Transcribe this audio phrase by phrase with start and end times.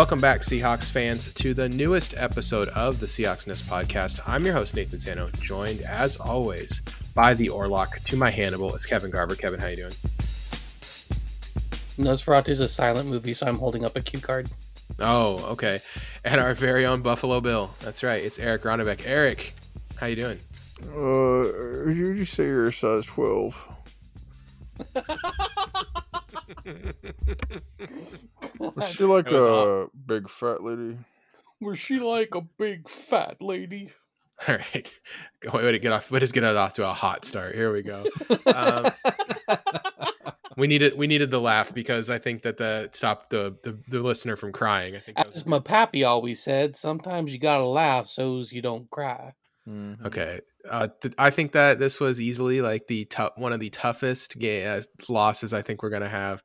[0.00, 4.26] Welcome back, Seahawks fans, to the newest episode of the Seahawks Nest podcast.
[4.26, 6.80] I'm your host, Nathan Sano, joined as always
[7.14, 8.02] by the Orlok.
[8.04, 9.34] To my Hannibal is Kevin Garber.
[9.34, 9.92] Kevin, how you doing?
[11.98, 14.50] Nosferatu is a silent movie, so I'm holding up a cue card.
[15.00, 15.80] Oh, okay.
[16.24, 17.70] And our very own Buffalo Bill.
[17.80, 18.24] That's right.
[18.24, 19.02] It's Eric Ronnebeck.
[19.04, 19.54] Eric,
[19.96, 20.38] how you doing?
[20.94, 23.68] Uh, you just say you're a size twelve.
[28.58, 30.98] Was she like was a big fat lady?
[31.60, 33.92] Was she like a big fat lady?
[34.48, 35.00] All right.
[35.40, 36.08] Go way to get off.
[36.10, 37.54] But just get it off to a hot start.
[37.54, 38.06] Here we go.
[38.46, 38.86] Um,
[40.56, 44.00] we needed we needed the laugh because I think that the stopped the, the the
[44.00, 44.96] listener from crying.
[44.96, 48.62] I think that was As my pappy always said, sometimes you gotta laugh so's you
[48.62, 49.34] don't cry.
[49.70, 50.06] Mhm.
[50.06, 50.40] Okay.
[50.68, 54.36] Uh, th- I think that this was easily like the tough one of the toughest
[54.42, 56.42] uh, losses I think we're gonna have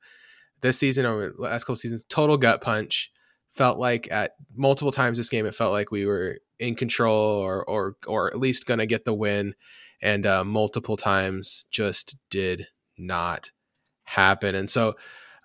[0.62, 2.06] this season or last couple seasons.
[2.06, 3.12] Total gut punch.
[3.52, 7.66] Felt like at multiple times this game, it felt like we were in control or
[7.70, 9.56] or or at least gonna get the win,
[10.02, 12.68] and uh, multiple times just did
[12.98, 13.52] not
[14.06, 14.56] happen.
[14.56, 14.96] And so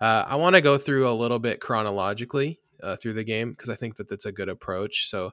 [0.00, 3.70] uh, I want to go through a little bit chronologically uh, through the game because
[3.70, 5.08] I think that that's a good approach.
[5.08, 5.32] So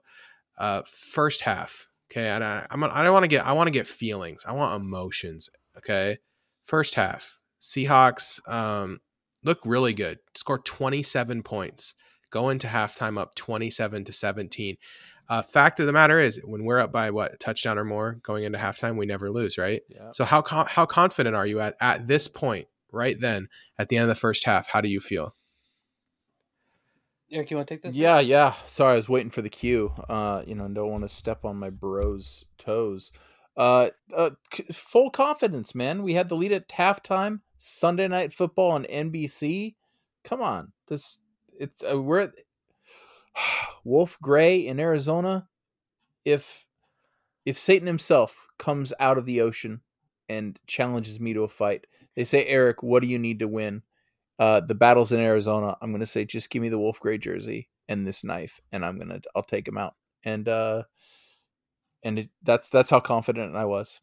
[0.59, 1.87] uh, first half.
[2.11, 4.45] Okay, and I, I'm I don't want to get I want to get feelings.
[4.47, 5.49] I want emotions.
[5.77, 6.17] Okay,
[6.65, 7.37] first half.
[7.61, 8.99] Seahawks um,
[9.43, 10.19] look really good.
[10.35, 11.95] Score 27 points.
[12.29, 14.77] Go into halftime up 27 to 17.
[15.29, 18.19] Uh, fact of the matter is, when we're up by what a touchdown or more
[18.23, 19.81] going into halftime, we never lose, right?
[19.89, 20.11] Yeah.
[20.11, 23.97] So how con- how confident are you at at this point, right then, at the
[23.97, 24.67] end of the first half?
[24.67, 25.35] How do you feel?
[27.31, 27.95] Eric, you want to take this?
[27.95, 28.53] Yeah, yeah.
[28.65, 29.93] Sorry, I was waiting for the cue.
[30.09, 33.11] Uh, you know, don't want to step on my bro's toes.
[33.57, 34.31] Uh, uh,
[34.71, 36.03] full confidence, man.
[36.03, 37.41] We had the lead at halftime.
[37.57, 39.75] Sunday night football on NBC.
[40.23, 41.21] Come on, this
[41.59, 42.31] it's uh, we're
[43.83, 45.47] Wolf Gray in Arizona.
[46.23, 46.67] If
[47.45, 49.81] if Satan himself comes out of the ocean
[50.29, 53.83] and challenges me to a fight, they say, Eric, what do you need to win?
[54.39, 55.75] Uh, the battle's in Arizona.
[55.81, 58.99] I'm gonna say, just give me the Wolf Gray jersey and this knife, and I'm
[58.99, 59.95] gonna I'll take him out.
[60.23, 60.83] And uh,
[62.03, 63.99] and it, that's that's how confident I was.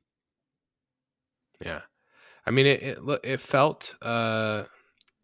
[1.64, 1.82] Yeah,
[2.46, 2.82] I mean it.
[2.82, 3.94] It, it felt.
[4.02, 4.64] Uh,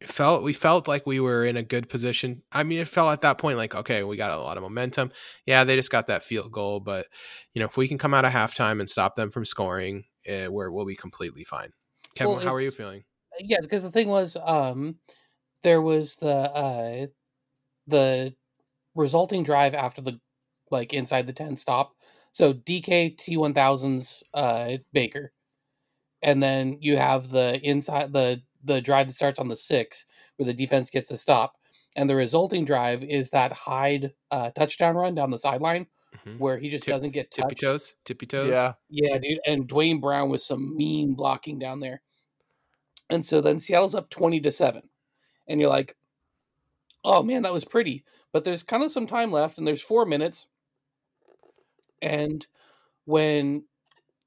[0.00, 2.42] it felt we felt like we were in a good position.
[2.50, 5.12] I mean, it felt at that point like okay, we got a lot of momentum.
[5.44, 7.06] Yeah, they just got that field goal, but
[7.52, 10.50] you know, if we can come out of halftime and stop them from scoring, uh,
[10.50, 11.70] we're, we'll be completely fine.
[12.14, 13.04] Kevin, Well, how are you feeling?
[13.42, 14.96] Yeah, because the thing was, um,
[15.62, 17.06] there was the uh,
[17.86, 18.34] the
[18.94, 20.20] resulting drive after the
[20.70, 21.94] like inside the ten stop.
[22.32, 25.32] So DK T one thousands uh Baker,
[26.22, 30.04] and then you have the inside the the drive that starts on the six
[30.36, 31.54] where the defense gets the stop,
[31.96, 35.86] and the resulting drive is that Hyde uh, touchdown run down the sideline
[36.26, 36.38] Mhm.
[36.38, 38.48] where he just Tip- doesn't get Tippy toes, tippy toes.
[38.48, 39.38] Yeah, Yeah, dude.
[39.46, 42.02] And Duane Brown with some mean blocking down there.
[43.10, 44.82] And so then Seattle's up 20 to 7.
[45.48, 45.96] And you're like,
[47.04, 48.04] oh man, that was pretty.
[48.32, 50.46] But there's kind of some time left, and there's four minutes.
[52.00, 52.46] And
[53.04, 53.64] when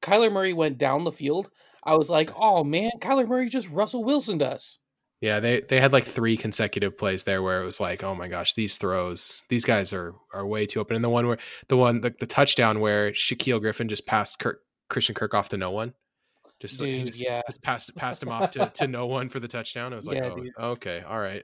[0.02, 1.50] Kyler Murray went down the field,
[1.84, 4.80] I was like, oh man, Kyler Murray just Russell Wilson us.
[5.22, 8.28] Yeah, they they had like three consecutive plays there where it was like, oh my
[8.28, 10.98] gosh, these throws, these guys are are way too open.
[10.98, 11.38] And the one where
[11.70, 15.58] the one the, the touchdown where Shaquill Griffin just passed Kirk, Christian Kirk off to
[15.58, 15.94] no one,
[16.64, 17.42] just like, he just, yeah.
[17.46, 19.92] just passed passed him off to, to no one for the touchdown.
[19.92, 21.44] I was like, Yeah, oh, okay, all right,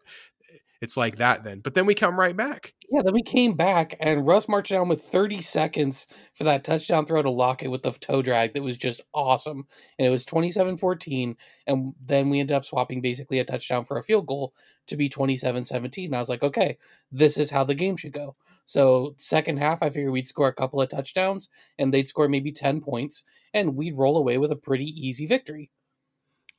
[0.81, 1.59] it's like that then.
[1.59, 2.73] But then we come right back.
[2.89, 7.05] Yeah, then we came back and Russ marched down with 30 seconds for that touchdown
[7.05, 9.67] throw to Lockett with the toe drag that was just awesome.
[9.97, 11.35] And it was 27 14.
[11.67, 14.53] And then we ended up swapping basically a touchdown for a field goal
[14.87, 16.05] to be 27 17.
[16.05, 16.77] And I was like, okay,
[17.11, 18.35] this is how the game should go.
[18.65, 22.51] So, second half, I figured we'd score a couple of touchdowns and they'd score maybe
[22.51, 23.23] 10 points
[23.53, 25.71] and we'd roll away with a pretty easy victory.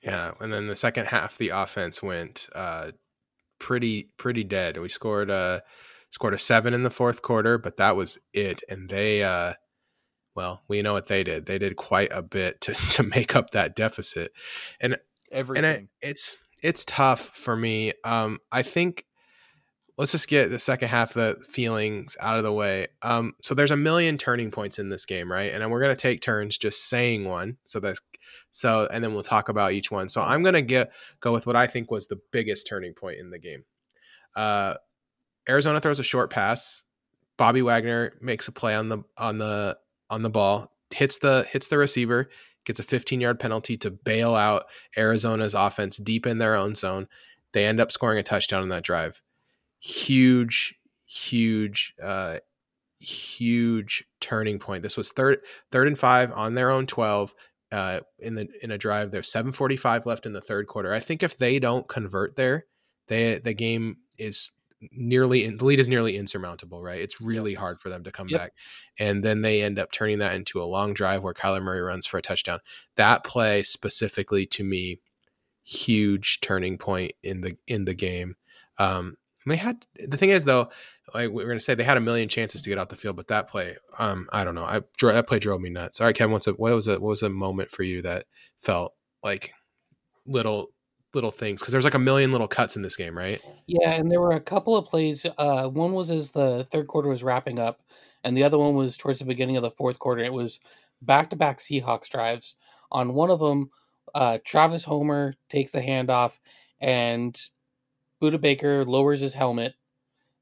[0.02, 2.92] Yeah, and then the second half, the offense went uh,
[3.60, 4.76] pretty pretty dead.
[4.78, 5.62] We scored a
[6.10, 8.62] scored a seven in the fourth quarter, but that was it.
[8.68, 9.54] And they, uh,
[10.34, 11.46] well, we know what they did.
[11.46, 14.32] They did quite a bit to to make up that deficit,
[14.80, 14.98] and
[15.30, 15.64] everything.
[15.64, 17.92] and it, it's it's tough for me.
[18.04, 19.04] Um, I think
[19.96, 22.86] let's just get the second half of the feelings out of the way.
[23.02, 25.52] Um, so there's a million turning points in this game, right?
[25.52, 27.56] And we're gonna take turns just saying one.
[27.64, 28.00] So that's
[28.50, 30.08] so, and then we'll talk about each one.
[30.08, 30.90] So I'm gonna get
[31.20, 33.64] go with what I think was the biggest turning point in the game.
[34.34, 34.74] Uh,
[35.48, 36.82] Arizona throws a short pass.
[37.36, 39.78] Bobby Wagner makes a play on the on the
[40.10, 42.28] on the ball, hits the hits the receiver,
[42.64, 44.66] gets a 15 yard penalty to bail out
[44.96, 47.08] Arizona's offense deep in their own zone.
[47.52, 49.22] They end up scoring a touchdown on that drive.
[49.80, 50.74] Huge,
[51.06, 52.38] huge, uh,
[52.98, 54.82] huge turning point.
[54.82, 55.40] This was third,
[55.72, 57.34] third and five on their own twelve.
[57.72, 60.92] Uh, in the in a drive, there's 7:45 left in the third quarter.
[60.92, 62.66] I think if they don't convert there,
[63.06, 64.52] they the game is
[64.92, 67.00] nearly the lead is nearly insurmountable, right?
[67.00, 67.60] It's really yes.
[67.60, 68.40] hard for them to come yep.
[68.40, 68.52] back.
[68.98, 72.06] And then they end up turning that into a long drive where Kyler Murray runs
[72.06, 72.60] for a touchdown.
[72.96, 75.00] That play specifically to me,
[75.62, 78.36] huge turning point in the in the game.
[78.78, 79.16] Um,
[79.50, 80.70] they had the thing is though,
[81.14, 83.16] like we are gonna say they had a million chances to get out the field,
[83.16, 84.64] but that play, um, I don't know.
[84.64, 86.00] I that play drove me nuts.
[86.00, 88.26] All right, Kevin, what's a what was a what was a moment for you that
[88.60, 89.52] felt like
[90.26, 90.70] little
[91.14, 93.40] little things because there's like a million little cuts in this game, right?
[93.66, 95.26] Yeah, and there were a couple of plays.
[95.38, 97.80] Uh, one was as the third quarter was wrapping up,
[98.24, 100.22] and the other one was towards the beginning of the fourth quarter.
[100.22, 100.60] It was
[101.02, 102.56] back to back Seahawks drives.
[102.92, 103.70] On one of them,
[104.14, 106.38] uh, Travis Homer takes the handoff,
[106.80, 107.40] and
[108.20, 109.74] Budda Baker lowers his helmet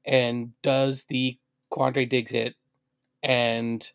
[0.05, 1.37] and does the
[1.71, 2.55] Quandre Diggs hit,
[3.21, 3.91] and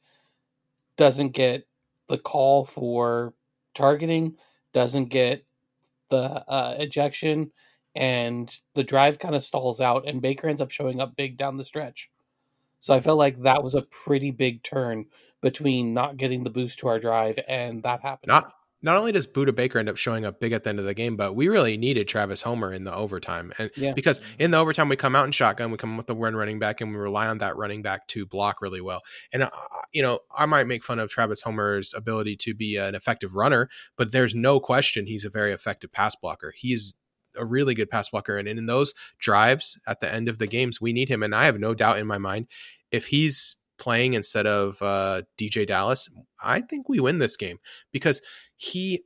[0.96, 1.66] doesn't get
[2.08, 3.34] the call for
[3.74, 4.36] targeting,
[4.72, 5.44] doesn't get
[6.10, 7.50] the uh, ejection,
[7.94, 11.56] and the drive kind of stalls out, and Baker ends up showing up big down
[11.56, 12.10] the stretch.
[12.80, 15.06] So I felt like that was a pretty big turn
[15.40, 18.28] between not getting the boost to our drive and that happened.
[18.28, 18.52] Not
[18.84, 20.92] not only does Budda Baker end up showing up big at the end of the
[20.92, 23.50] game, but we really needed Travis Homer in the overtime.
[23.56, 23.94] And yeah.
[23.94, 26.58] because in the overtime, we come out in shotgun, we come with the one running
[26.58, 29.00] back, and we rely on that running back to block really well.
[29.32, 29.50] And, uh,
[29.92, 33.70] you know, I might make fun of Travis Homer's ability to be an effective runner,
[33.96, 36.52] but there's no question he's a very effective pass blocker.
[36.54, 36.94] He's
[37.36, 38.36] a really good pass blocker.
[38.36, 41.22] And in those drives at the end of the games, we need him.
[41.22, 42.48] And I have no doubt in my mind
[42.90, 46.08] if he's playing instead of uh, DeeJay Dallas,
[46.42, 47.58] I think we win this game
[47.92, 48.20] because
[48.56, 49.04] he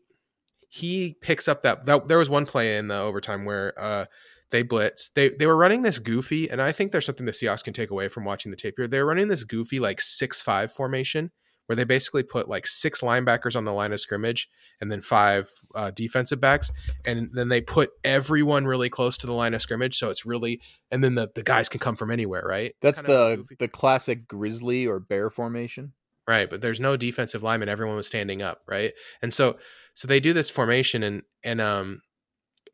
[0.68, 4.04] he picks up that, that there was one play in the overtime where uh
[4.50, 5.10] they blitz.
[5.10, 7.90] They they were running this goofy, and I think there's something the Seahawks can take
[7.90, 8.88] away from watching the tape here.
[8.88, 11.30] They're running this goofy like six five formation
[11.66, 14.48] where they basically put like six linebackers on the line of scrimmage
[14.80, 16.70] and then five uh, defensive backs,
[17.06, 19.98] and then they put everyone really close to the line of scrimmage.
[19.98, 22.74] So it's really, and then the, the guys can come from anywhere, right?
[22.80, 25.92] That's kind the the classic grizzly or bear formation.
[26.28, 27.70] Right, but there's no defensive lineman.
[27.70, 28.92] Everyone was standing up, right?
[29.22, 29.56] And so
[29.94, 32.02] so they do this formation and and um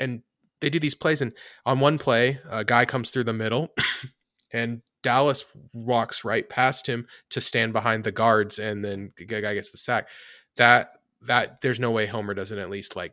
[0.01, 0.23] and
[0.61, 1.33] they do these plays and
[1.65, 3.73] on one play, a guy comes through the middle
[4.53, 9.55] and Dallas walks right past him to stand behind the guards and then the guy
[9.55, 10.09] gets the sack.
[10.56, 10.91] That
[11.23, 13.12] that there's no way Homer doesn't at least like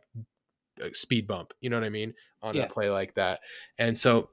[0.92, 2.64] speed bump, you know what I mean, on yeah.
[2.64, 3.40] a play like that.
[3.78, 4.30] And so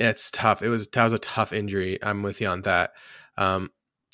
[0.00, 0.62] it's tough.
[0.62, 2.02] It was that was a tough injury.
[2.02, 2.92] I'm with you on that.
[3.38, 3.70] Um,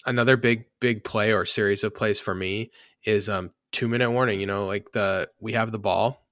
[0.06, 2.70] another big big play or series of plays for me
[3.04, 6.26] is um two minute warning you know like the we have the ball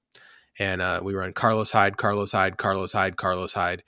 [0.58, 3.82] and uh we run carlos hyde carlos hyde carlos hyde carlos hyde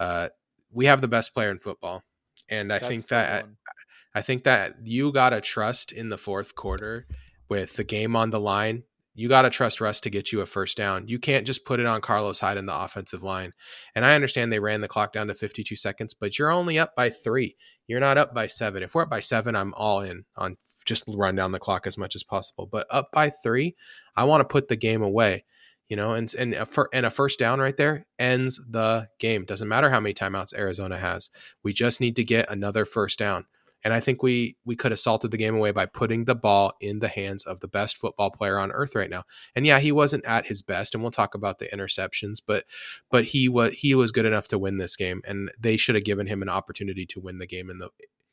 [0.00, 0.28] uh
[0.72, 2.02] we have the best player in football.
[2.48, 3.46] And i That's think that
[4.14, 7.06] i think that you gotta trust in the fourth quarter
[7.48, 10.46] with the game on the line you got to trust Russ to get you a
[10.46, 11.06] first down.
[11.06, 13.52] You can't just put it on Carlos Hyde in the offensive line.
[13.94, 16.96] And I understand they ran the clock down to 52 seconds, but you're only up
[16.96, 17.56] by three.
[17.86, 18.82] You're not up by seven.
[18.82, 21.96] If we're up by seven, I'm all in on just run down the clock as
[21.96, 22.66] much as possible.
[22.66, 23.76] But up by three,
[24.16, 25.44] I want to put the game away.
[25.88, 29.44] You know, and and uh, a, and a first down right there ends the game.
[29.44, 31.30] Doesn't matter how many timeouts Arizona has.
[31.62, 33.44] We just need to get another first down.
[33.84, 36.72] And I think we we could have salted the game away by putting the ball
[36.80, 39.24] in the hands of the best football player on earth right now.
[39.54, 42.64] And yeah, he wasn't at his best, and we'll talk about the interceptions, but
[43.10, 46.04] but he was he was good enough to win this game, and they should have
[46.04, 47.90] given him an opportunity to win the game in the.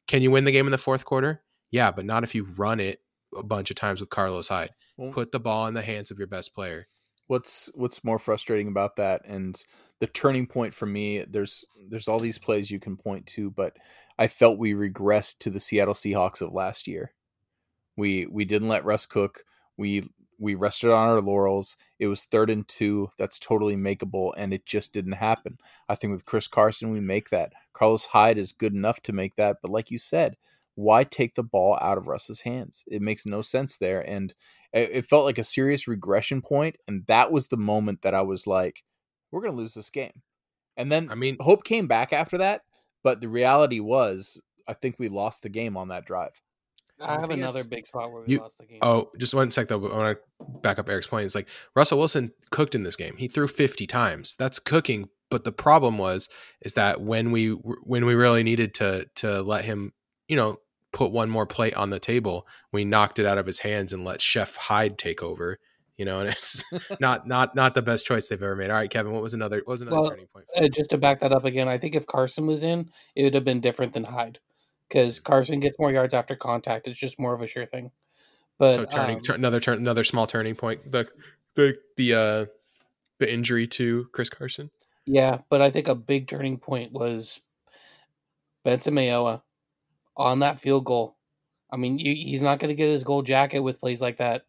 [0.08, 1.44] Can you win the game in the fourth quarter?
[1.70, 3.00] Yeah, but not if you run it
[3.38, 4.72] a bunch of times with Carlos Hyde.
[4.98, 6.88] Well, Put the ball in the hands of your best player.
[7.28, 9.62] What's what's more frustrating about that and
[10.02, 13.78] the turning point for me there's there's all these plays you can point to but
[14.22, 17.12] I felt we regressed to the Seattle Seahawks of last year.
[17.98, 19.46] We we didn't let Russ cook.
[19.78, 21.76] We we rested on our laurels.
[21.98, 23.10] It was third and two.
[23.18, 25.58] That's totally makeable, and it just didn't happen.
[25.90, 27.54] I think with Chris Carson, we make that.
[27.74, 30.38] Carlos Hyde is good enough to make that, but like you said,
[30.76, 32.84] why take the ball out of Russ's hands?
[32.86, 34.36] It makes no sense there, and
[34.72, 36.76] it, felt like a serious regression point.
[36.88, 38.84] And that was the moment that I was like,
[39.32, 40.22] "We're going to lose this game."
[40.78, 42.62] And then, I mean, hope came back after that,
[43.04, 46.42] but the reality was, I think we lost the game on that drive.
[47.00, 48.80] I have another big spot where we you, lost the game.
[48.82, 49.86] Oh, just one sec though.
[49.88, 51.26] I want to back up Eric's point.
[51.26, 53.16] It's like Russell Wilson cooked in this game.
[53.18, 54.36] He threw 50 times.
[54.38, 55.10] That's cooking.
[55.30, 56.30] But the problem was
[56.62, 59.94] is that when we when we really needed to to let him,
[60.28, 60.58] you know,
[60.92, 64.04] put one more plate on the table, we knocked it out of his hands and
[64.04, 65.58] let Chef Hyde take over.
[66.02, 66.64] You know, and it's
[67.00, 68.72] not not not the best choice they've ever made.
[68.72, 70.48] All right, Kevin, what was another what was another Well, turning point?
[70.56, 73.36] Uh, just to back that up again, I think if Carson was in, it would
[73.36, 74.40] have been different than Hyde
[74.90, 76.88] because Carson gets more yards after contact.
[76.88, 77.92] It's just more of a sure thing.
[78.58, 80.92] But so turning um, tur- another turn another small turning point.
[80.92, 81.08] The
[81.54, 82.46] the the uh
[83.20, 84.72] the injury to Chris Carson.
[85.06, 87.44] yeah, but I think a big turning point was
[88.66, 89.44] Benson Mayowa
[90.18, 91.16] on that field goal.
[91.72, 94.46] I mean, you, he's not going to get his gold jacket with plays like that.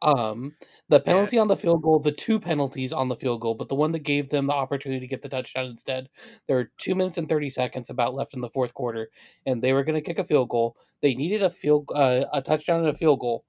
[0.00, 0.54] Um,
[0.88, 3.74] the penalty on the field goal, the two penalties on the field goal, but the
[3.74, 6.08] one that gave them the opportunity to get the touchdown instead.
[6.46, 9.10] There were two minutes and thirty seconds about left in the fourth quarter,
[9.44, 10.76] and they were going to kick a field goal.
[11.02, 13.44] They needed a field, uh, a touchdown and a field goal.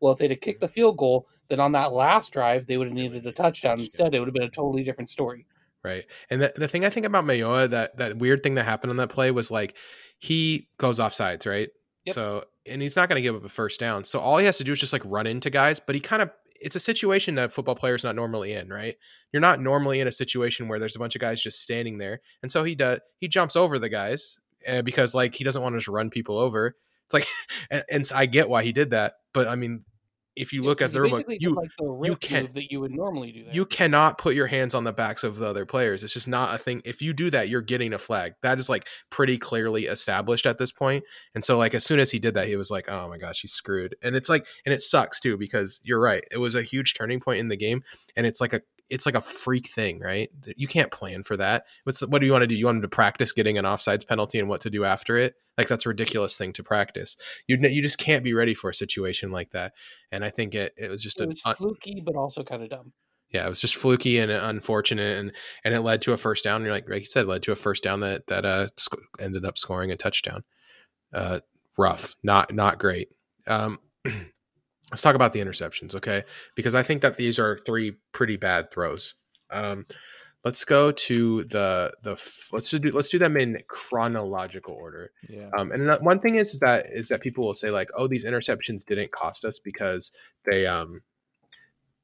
[0.00, 2.86] Well, if they'd have kicked the field goal, then on that last drive they would
[2.86, 4.14] have needed a touchdown instead.
[4.14, 5.46] It would have been a totally different story.
[5.84, 6.04] Right.
[6.30, 8.96] And the, the thing I think about Mayowa, that that weird thing that happened on
[8.98, 9.76] that play was like
[10.18, 11.68] he goes off sides, right?
[12.06, 12.14] Yep.
[12.14, 14.04] So and he's not going to give up a first down.
[14.04, 16.22] So all he has to do is just like run into guys, but he kind
[16.22, 16.30] of
[16.60, 18.96] it's a situation that football player's not normally in, right?
[19.32, 22.20] You're not normally in a situation where there's a bunch of guys just standing there.
[22.42, 24.38] And so he does he jumps over the guys
[24.68, 26.76] uh, because like he doesn't want to just run people over.
[27.06, 27.26] It's like
[27.70, 29.84] and, and I get why he did that, but I mean
[30.40, 32.80] if you look at the he basically you like the you can't- move that you
[32.80, 33.44] would normally do.
[33.44, 33.54] There.
[33.54, 36.02] you cannot put your hands on the backs of the other players.
[36.02, 36.82] It's just not a thing.
[36.84, 38.34] If you do that, you're getting a flag.
[38.42, 41.04] That is like pretty clearly established at this point.
[41.34, 43.42] And so like as soon as he did that, he was like, "Oh my gosh,
[43.42, 46.24] he's screwed." And it's like and it sucks too because you're right.
[46.30, 47.82] It was a huge turning point in the game
[48.16, 50.30] and it's like a it's like a freak thing, right?
[50.56, 51.64] You can't plan for that.
[51.84, 52.54] What's what do you want to do?
[52.54, 55.34] You want him to practice getting an offsides penalty and what to do after it?
[55.56, 57.16] Like that's a ridiculous thing to practice.
[57.46, 59.72] You you just can't be ready for a situation like that.
[60.10, 62.70] And I think it it was just it a was fluky, but also kind of
[62.70, 62.92] dumb.
[63.30, 65.32] yeah, it was just fluky and unfortunate, and
[65.64, 66.62] and it led to a first down.
[66.62, 69.44] You're like, like you said, led to a first down that that uh sc- ended
[69.44, 70.42] up scoring a touchdown.
[71.12, 71.40] Uh,
[71.78, 73.08] rough, not not great.
[73.46, 73.78] Um,
[74.90, 76.24] let's talk about the interceptions, okay?
[76.54, 79.14] Because I think that these are three pretty bad throws.
[79.50, 79.86] Um,
[80.44, 82.12] let's go to the the
[82.52, 85.12] let's do let's do them in chronological order.
[85.28, 85.50] Yeah.
[85.56, 88.24] Um, and one thing is, is that is that people will say like, oh, these
[88.24, 90.12] interceptions didn't cost us because
[90.44, 91.02] they, um,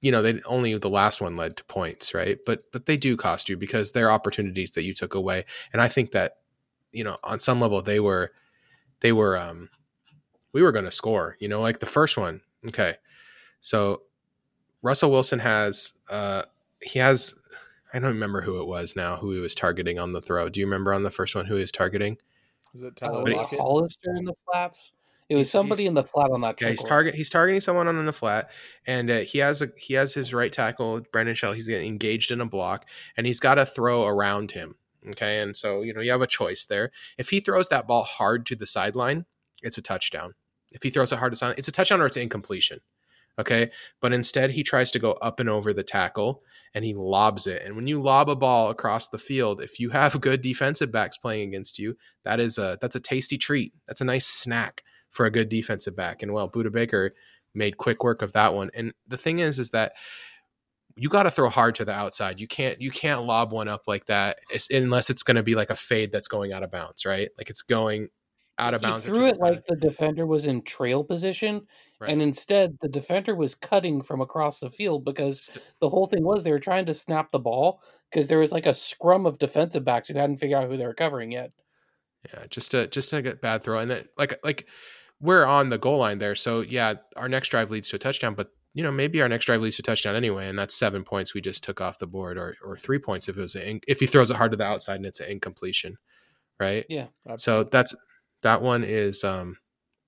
[0.01, 2.39] you know, they only the last one led to points, right?
[2.47, 5.89] But but they do cost you because they're opportunities that you took away, and I
[5.89, 6.35] think that
[6.93, 8.33] you know on some level they were
[9.01, 9.71] they were um
[10.53, 12.41] we were going to score, you know, like the first one.
[12.69, 12.95] Okay,
[13.61, 14.03] so
[14.83, 16.43] Russell Wilson has uh
[16.83, 17.35] he has
[17.93, 20.49] I don't remember who it was now who he was targeting on the throw.
[20.49, 22.19] Do you remember on the first one who he was targeting?
[22.73, 23.59] Was it Uh, was it Lockett?
[23.61, 24.93] Hollister in the flats?
[25.29, 26.89] It was He's- somebody in the flat on that Yeah, he's triple.
[26.89, 27.15] target.
[27.17, 28.51] He's targeting someone on the flat,
[28.87, 31.53] and uh, he has a he has his right tackle Brandon Shell.
[31.55, 34.77] He's getting engaged in a block, and he's got to throw around him.
[35.09, 36.93] Okay, and so you know you have a choice there.
[37.19, 39.25] If he throws that ball hard to the sideline,
[39.63, 40.35] it's a touchdown.
[40.77, 42.81] If he throws it hard to sideline, it's a touchdown or it's incompletion.
[43.39, 46.43] Okay, but instead he tries to go up and over the tackle
[46.75, 47.63] and he lobs it.
[47.65, 51.17] And when you lob a ball across the field, if you have good defensive backs
[51.17, 53.75] playing against you, that is a that's a tasty treat.
[53.87, 56.23] That's a nice snack for a good defensive back.
[56.23, 57.15] And well, Budda Baker
[57.55, 58.71] made quick work of that one.
[58.75, 59.93] And the thing is, is that
[60.97, 62.41] you got to throw hard to the outside.
[62.41, 64.39] You can't you can't lob one up like that
[64.71, 67.29] unless it's going to be like a fade that's going out of bounds, right?
[67.37, 68.09] Like it's going
[68.59, 69.07] out of bounds.
[69.07, 71.67] or threw it like the defender was in trail position,
[71.99, 72.11] Right.
[72.11, 75.49] and instead the defender was cutting from across the field because
[75.81, 78.67] the whole thing was they were trying to snap the ball because there was like
[78.67, 81.53] a scrum of defensive backs who hadn't figured out who they were covering yet.
[82.33, 84.67] Yeah, just to just get bad throw, and then like like
[85.21, 88.35] we're on the goal line there, so yeah, our next drive leads to a touchdown,
[88.35, 91.05] but you know maybe our next drive leads to a touchdown anyway, and that's seven
[91.05, 93.81] points we just took off the board, or or three points if it was a,
[93.87, 95.97] if he throws it hard to the outside and it's an incompletion,
[96.61, 96.85] right?
[96.89, 97.07] Yeah.
[97.37, 97.95] So that's
[98.47, 99.57] that one is um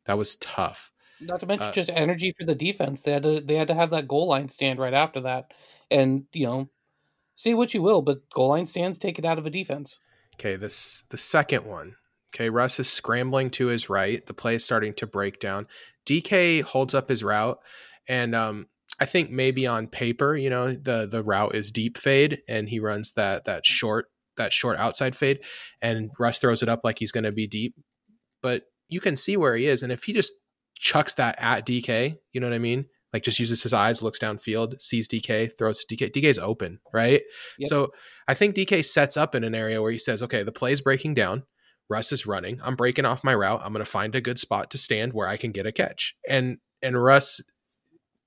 [0.07, 0.93] that was tough.
[1.21, 3.03] Not to mention Uh, just energy for the defense.
[3.03, 5.53] They had to they had to have that goal line stand right after that,
[5.91, 6.71] and you know,
[7.35, 9.99] say what you will, but goal line stands take it out of a defense.
[10.37, 11.97] Okay, this the second one.
[12.33, 14.25] Okay, Russ is scrambling to his right.
[14.25, 15.67] The play is starting to break down.
[16.07, 17.59] DK holds up his route,
[18.07, 18.69] and um,
[19.01, 22.79] I think maybe on paper, you know, the the route is deep fade, and he
[22.79, 25.41] runs that that short that short outside fade,
[25.83, 27.75] and Russ throws it up like he's going to be deep,
[28.43, 30.33] but you can see where he is, and if he just
[30.75, 32.87] chucks that at DK, you know what I mean?
[33.13, 36.13] Like just uses his eyes, looks downfield, sees DK, throws to DK.
[36.13, 37.23] DK's open, right?
[37.59, 37.69] Yep.
[37.69, 37.89] So
[38.27, 41.15] I think DK sets up in an area where he says, okay, the play's breaking
[41.15, 41.45] down.
[41.89, 42.61] Russ is running.
[42.63, 43.63] I'm breaking off my route.
[43.65, 46.15] I'm going to find a good spot to stand where I can get a catch.
[46.29, 47.41] And and Russ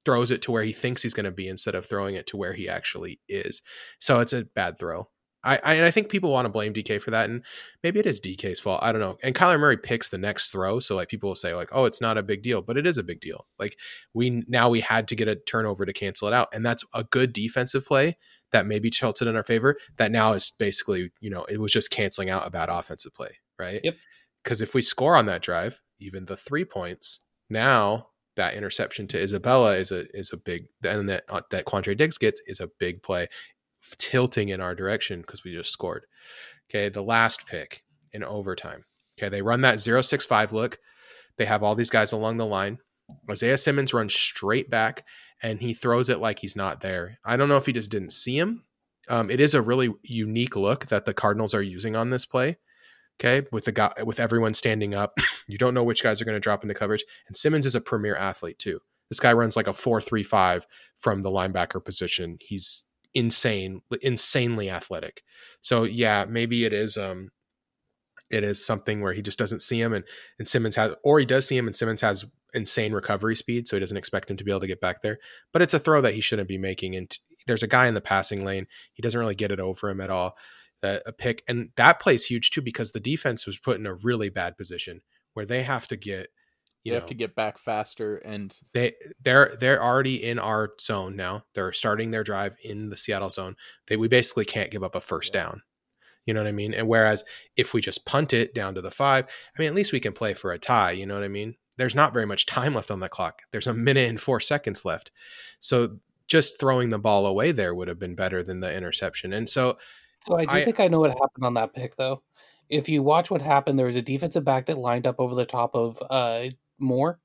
[0.03, 2.37] throws it to where he thinks he's going to be instead of throwing it to
[2.37, 3.61] where he actually is.
[3.99, 5.09] So it's a bad throw.
[5.43, 7.43] I, I, I think people want to blame DK for that, and
[7.83, 8.79] maybe it is DK's fault.
[8.83, 9.17] I don't know.
[9.23, 12.01] And Kyler Murray picks the next throw, so like people will say like, "Oh, it's
[12.01, 13.47] not a big deal," but it is a big deal.
[13.57, 13.77] Like
[14.13, 17.03] we now we had to get a turnover to cancel it out, and that's a
[17.03, 18.17] good defensive play
[18.51, 19.77] that maybe tilted in our favor.
[19.97, 23.39] That now is basically you know it was just canceling out a bad offensive play,
[23.57, 23.81] right?
[23.83, 23.95] Yep.
[24.43, 29.21] Because if we score on that drive, even the three points, now that interception to
[29.21, 32.69] Isabella is a is a big and that uh, that Quandre Diggs gets is a
[32.79, 33.27] big play
[33.97, 36.05] tilting in our direction because we just scored.
[36.69, 37.83] Okay, the last pick
[38.13, 38.85] in overtime.
[39.17, 40.79] Okay, they run that 065 look.
[41.37, 42.79] They have all these guys along the line.
[43.29, 45.05] Isaiah Simmons runs straight back
[45.41, 47.17] and he throws it like he's not there.
[47.25, 48.63] I don't know if he just didn't see him.
[49.09, 52.57] Um, it is a really unique look that the Cardinals are using on this play.
[53.19, 56.35] Okay, with the guy with everyone standing up, you don't know which guys are going
[56.35, 57.03] to drop into coverage.
[57.27, 58.79] And Simmons is a premier athlete too.
[59.09, 60.65] This guy runs like a four three five
[60.97, 62.37] from the linebacker position.
[62.39, 65.23] He's insane, insanely athletic.
[65.61, 67.31] So yeah, maybe it is um
[68.31, 70.05] it is something where he just doesn't see him and
[70.39, 73.75] and Simmons has or he does see him and Simmons has insane recovery speed so
[73.75, 75.19] he doesn't expect him to be able to get back there
[75.53, 78.01] but it's a throw that he shouldn't be making and there's a guy in the
[78.01, 80.35] passing lane he doesn't really get it over him at all
[80.83, 83.93] uh, a pick and that plays huge too because the defense was put in a
[83.93, 85.01] really bad position
[85.33, 86.27] where they have to get
[86.83, 91.43] you, have to get back faster and they they're they're already in our zone now.
[91.53, 93.55] They're starting their drive in the seattle zone.
[93.87, 95.43] They we basically can't give up a first yeah.
[95.43, 95.61] down.
[96.25, 96.73] You know what i mean?
[96.73, 97.23] And whereas
[97.55, 100.13] if we just punt it down to the five i mean at least we can
[100.13, 101.55] play for a tie you know what i mean?
[101.77, 103.43] There's not very much time left on the clock.
[103.51, 105.11] There's a minute and four seconds left.
[105.59, 105.97] So
[106.27, 109.33] just throwing the ball away there would have been better than the interception.
[109.33, 109.77] And so
[110.25, 112.23] so i do I, think i know what happened on that pick though.
[112.69, 115.45] If you watch what happened, there was a defensive back that lined up over the
[115.45, 116.45] top of uh,
[116.81, 117.19] Moore,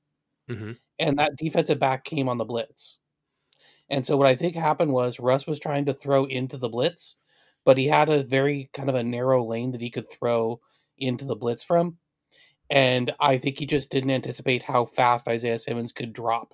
[0.49, 0.73] mm-hmm.
[0.99, 2.99] and that defensive back came on the blitz.
[3.89, 7.15] And so what I think happened was Russ was trying to throw into the blitz,
[7.65, 10.59] but he had a very kind of a narrow lane that he could throw
[10.97, 11.97] into the blitz from.
[12.69, 16.53] And I think he just didn't anticipate how fast Isaiah Simmons could drop.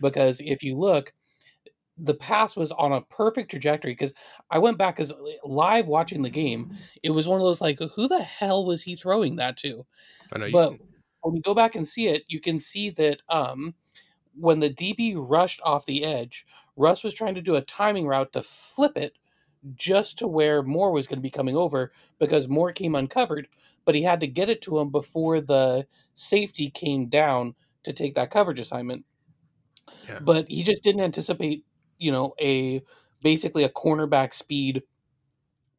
[0.00, 1.12] Because if you look,
[1.98, 4.14] the pass was on a perfect trajectory because
[4.50, 5.12] I went back as
[5.44, 6.78] live watching the game.
[7.02, 9.84] It was one of those like, who the hell was he throwing that to?
[10.32, 10.50] I know.
[10.50, 10.78] But
[11.22, 13.74] when you go back and see it, you can see that um,
[14.34, 18.32] when the DB rushed off the edge, Russ was trying to do a timing route
[18.32, 19.16] to flip it
[19.74, 23.48] just to where Moore was going to be coming over because Moore came uncovered,
[23.84, 28.14] but he had to get it to him before the safety came down to take
[28.14, 29.04] that coverage assignment.
[30.08, 30.20] Yeah.
[30.22, 31.64] But he just didn't anticipate,
[31.98, 32.82] you know, a
[33.22, 34.82] basically a cornerback speed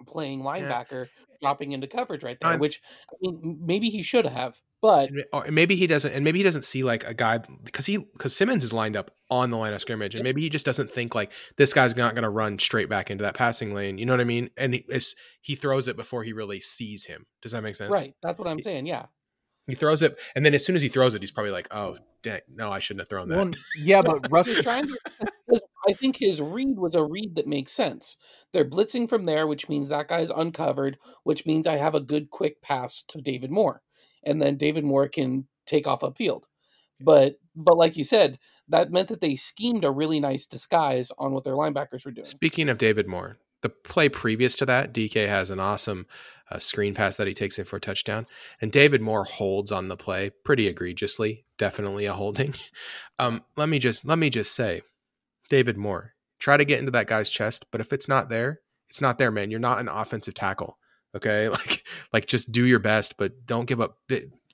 [0.05, 1.30] playing linebacker yeah.
[1.41, 4.59] Dropping into coverage right there, I'm, which I mean maybe he should have.
[4.81, 7.85] But or uh, maybe he doesn't, and maybe he doesn't see like a guy because
[7.85, 10.65] he because Simmons is lined up on the line of scrimmage, and maybe he just
[10.65, 13.97] doesn't think like this guy's not going to run straight back into that passing lane.
[13.97, 14.49] You know what I mean?
[14.57, 14.85] And he,
[15.41, 17.25] he throws it before he really sees him.
[17.41, 17.91] Does that make sense?
[17.91, 18.15] Right.
[18.23, 18.87] That's what I'm saying.
[18.87, 19.05] Yeah.
[19.67, 21.97] He throws it, and then as soon as he throws it, he's probably like, "Oh,
[22.23, 24.97] dang, no, I shouldn't have thrown that." Well, yeah, but Russ was trying to.
[25.87, 28.17] I think his read was a read that makes sense.
[28.53, 32.29] They're blitzing from there, which means that guy's uncovered, which means I have a good
[32.29, 33.81] quick pass to David Moore,
[34.23, 36.43] and then David Moore can take off upfield.
[36.99, 41.33] But but like you said, that meant that they schemed a really nice disguise on
[41.33, 42.25] what their linebackers were doing.
[42.25, 46.07] Speaking of David Moore, the play previous to that, DK has an awesome
[46.49, 48.27] uh, screen pass that he takes in for a touchdown,
[48.59, 51.45] and David Moore holds on the play pretty egregiously.
[51.57, 52.53] Definitely a holding.
[53.19, 54.81] Um, let me just let me just say,
[55.47, 58.99] David Moore, try to get into that guy's chest, but if it's not there, it's
[58.99, 59.51] not there, man.
[59.51, 60.79] You're not an offensive tackle.
[61.15, 63.99] Okay, like like just do your best, but don't give up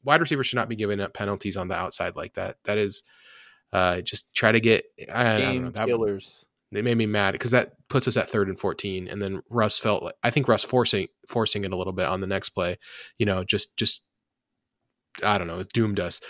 [0.03, 2.57] wide receivers should not be giving up penalties on the outside like that.
[2.65, 3.03] That is
[3.71, 6.45] uh, just try to get I, Game I don't know, that, killers.
[6.71, 9.77] They made me mad because that puts us at third and fourteen, and then Russ
[9.77, 12.77] felt like I think Russ forcing forcing it a little bit on the next play.
[13.17, 14.01] You know, just just
[15.23, 16.21] I don't know, it doomed us.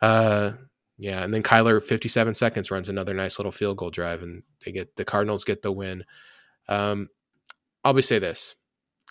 [0.00, 0.52] Uh,
[0.96, 4.72] yeah, and then Kyler, fifty-seven seconds, runs another nice little field goal drive, and they
[4.72, 6.04] get the Cardinals get the win.
[6.68, 7.08] Um,
[7.84, 8.54] I'll be say this: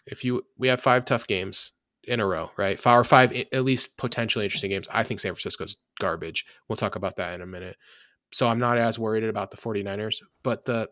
[0.08, 1.74] if you we have five tough games,
[2.06, 2.80] in a row, right?
[2.80, 4.88] Five or five at least potentially interesting games.
[4.92, 6.46] I think San Francisco's garbage.
[6.68, 7.78] We'll talk about that in a minute.
[8.34, 10.90] So I'm not as worried about the 49ers, but the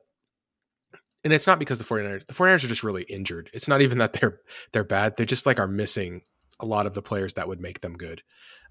[1.24, 3.50] and it's not because the 49ers the 49ers are just really injured.
[3.54, 4.40] It's not even that they're
[4.72, 5.18] they're bad.
[5.18, 6.22] They just like are missing
[6.60, 8.22] a lot of the players that would make them good.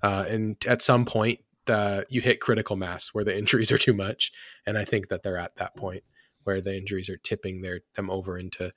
[0.02, 3.94] Uh, and at some point the you hit critical mass where the injuries are too
[3.94, 4.32] much
[4.66, 6.02] and I think that they're at that point
[6.44, 8.72] where the injuries are tipping their them over into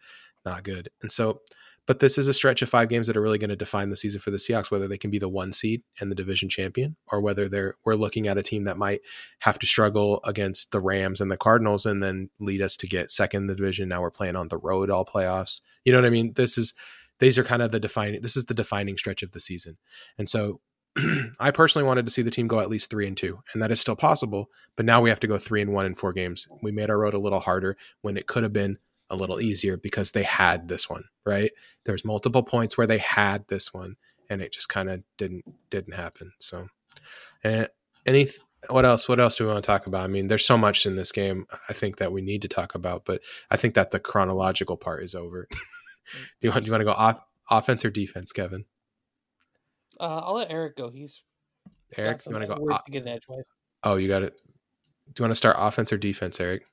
[0.46, 0.90] not good.
[1.02, 1.42] And so
[1.86, 3.98] But this is a stretch of five games that are really going to define the
[3.98, 6.96] season for the Seahawks, whether they can be the one seed and the division champion,
[7.08, 9.02] or whether they're we're looking at a team that might
[9.40, 13.12] have to struggle against the Rams and the Cardinals and then lead us to get
[13.12, 13.90] second in the division.
[13.90, 15.60] Now we're playing on the road all playoffs.
[15.84, 16.34] You know what I mean?
[16.36, 16.74] This is
[17.20, 19.78] these are kind of the defining this is the defining stretch of the season.
[20.18, 20.62] And so
[21.40, 23.72] I personally wanted to see the team go at least three and two, and that
[23.72, 24.50] is still possible.
[24.76, 26.48] But now we have to go three and one in four games.
[26.62, 28.78] We made our road a little harder when it could have been
[29.14, 31.52] a little easier because they had this one, right?
[31.86, 33.96] There's multiple points where they had this one,
[34.30, 36.34] and it just kind of didn't didn't happen.
[36.40, 36.68] So,
[37.44, 37.70] and
[38.06, 38.28] any
[38.70, 39.08] what else?
[39.08, 40.02] What else do we want to talk about?
[40.02, 41.46] I mean, there's so much in this game.
[41.70, 43.22] I think that we need to talk about, but
[43.52, 45.48] I think that the chronological part is over.
[45.52, 45.58] do
[46.42, 48.66] you want do you want to go off offense or defense, Kevin?
[50.00, 50.90] Uh, I'll let Eric go.
[50.90, 51.22] He's
[51.96, 52.26] Eric.
[52.26, 52.68] You want to go?
[52.68, 53.46] to get an edgewise.
[53.84, 54.42] Oh, you got it.
[55.14, 56.66] Do you want to start offense or defense, Eric?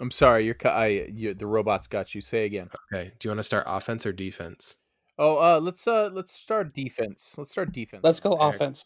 [0.00, 2.20] I'm sorry, you're I you, the robots got you.
[2.20, 2.68] Say again.
[2.92, 3.12] Okay.
[3.18, 4.76] Do you want to start offense or defense?
[5.18, 7.34] Oh, uh, let's uh, let's start defense.
[7.38, 8.02] Let's start defense.
[8.04, 8.56] Let's go Eric.
[8.56, 8.84] offense.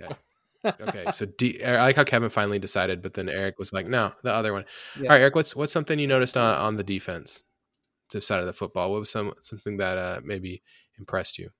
[0.00, 0.14] Okay.
[0.80, 1.12] okay.
[1.12, 4.32] So D- I like how Kevin finally decided, but then Eric was like, "No, the
[4.32, 4.64] other one."
[4.96, 5.02] Yeah.
[5.02, 5.34] All right, Eric.
[5.34, 7.42] What's what's something you noticed on, on the defense
[8.20, 8.90] side of the football?
[8.90, 10.62] What was some something that uh, maybe
[10.98, 11.50] impressed you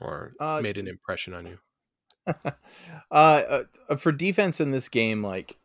[0.00, 1.58] or Uh, made an impression on you?
[2.26, 2.52] uh,
[3.10, 5.56] uh, for defense in this game, like,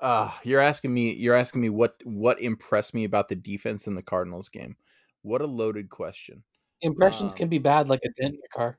[0.00, 3.94] uh, you're asking me, you're asking me what what impressed me about the defense in
[3.94, 4.76] the Cardinals game.
[5.22, 6.42] What a loaded question.
[6.82, 8.78] Impressions Um, can be bad, like a dent in your car.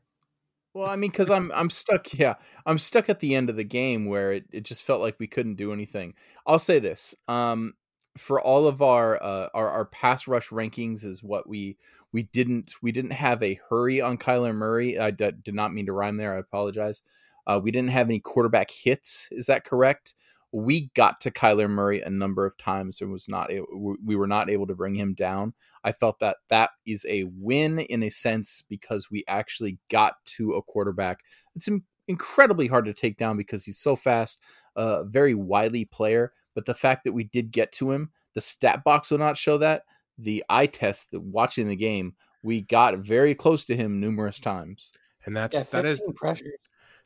[0.74, 2.14] Well, I mean, because I'm I'm stuck.
[2.14, 5.16] Yeah, I'm stuck at the end of the game where it, it just felt like
[5.20, 6.14] we couldn't do anything.
[6.46, 7.74] I'll say this: um,
[8.18, 11.78] for all of our uh, our our pass rush rankings is what we
[12.12, 15.00] we didn't we didn't have a hurry on Kyler Murray.
[15.00, 16.36] I d- did not mean to rhyme there.
[16.36, 17.02] I apologize.
[17.48, 19.30] Uh, we didn't have any quarterback hits.
[19.32, 20.16] Is that correct?
[20.52, 24.28] We got to Kyler Murray a number of times and was not able, we were
[24.28, 25.54] not able to bring him down.
[25.84, 30.54] I felt that that is a win in a sense because we actually got to
[30.54, 31.20] a quarterback.
[31.56, 34.42] It's in- incredibly hard to take down because he's so fast,
[34.76, 36.32] a uh, very wily player.
[36.54, 39.58] But the fact that we did get to him, the stat box will not show
[39.58, 39.84] that.
[40.18, 44.92] The eye test, the watching the game, we got very close to him numerous times.
[45.26, 46.60] And that's Yeah, that is 15 pressures.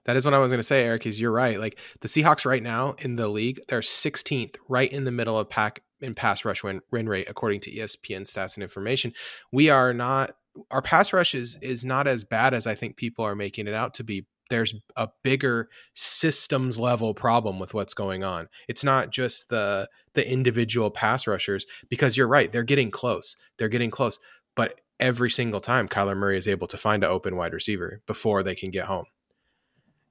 [0.05, 1.05] That is what I was going to say, Eric.
[1.05, 1.59] Is you're right.
[1.59, 5.49] Like the Seahawks right now in the league, they're 16th, right in the middle of
[5.49, 9.13] pack in pass rush win, win rate according to ESPN stats and information.
[9.51, 10.31] We are not
[10.71, 13.73] our pass rush is is not as bad as I think people are making it
[13.73, 14.25] out to be.
[14.49, 18.47] There's a bigger systems level problem with what's going on.
[18.67, 23.37] It's not just the the individual pass rushers because you're right, they're getting close.
[23.57, 24.19] They're getting close,
[24.55, 28.43] but every single time Kyler Murray is able to find an open wide receiver before
[28.43, 29.05] they can get home.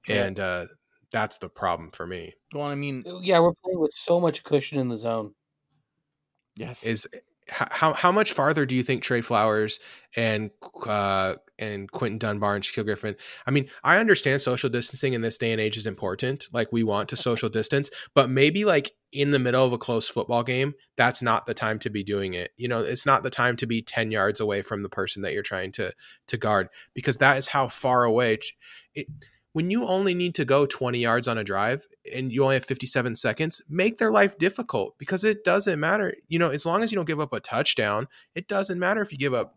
[0.09, 0.25] Yeah.
[0.25, 0.65] And uh
[1.11, 2.33] that's the problem for me.
[2.53, 5.33] Well, I mean, Yeah, we're playing with so much cushion in the zone.
[6.55, 7.07] yes, Is
[7.47, 9.79] how how much farther do you think Tre Flowers
[10.15, 10.51] and
[10.85, 13.15] uh, and Quinton Dunbar and Shaquill Griffin?
[13.47, 16.47] I mean, I understand social distancing in this day and age is important.
[16.53, 20.07] Like we want to social distance, but maybe like in the middle of a close
[20.07, 22.51] football game, that's not the time to be doing it.
[22.55, 25.33] You know, it's not the time to be ten yards away from the person that
[25.33, 25.91] you're trying to
[26.27, 28.37] to guard because that is how far away.
[28.93, 29.07] It,
[29.53, 32.65] when you only need to go 20 yards on a drive and you only have
[32.65, 36.15] 57 seconds, make their life difficult because it doesn't matter.
[36.27, 39.11] You know, as long as you don't give up a touchdown, it doesn't matter if
[39.11, 39.55] you give up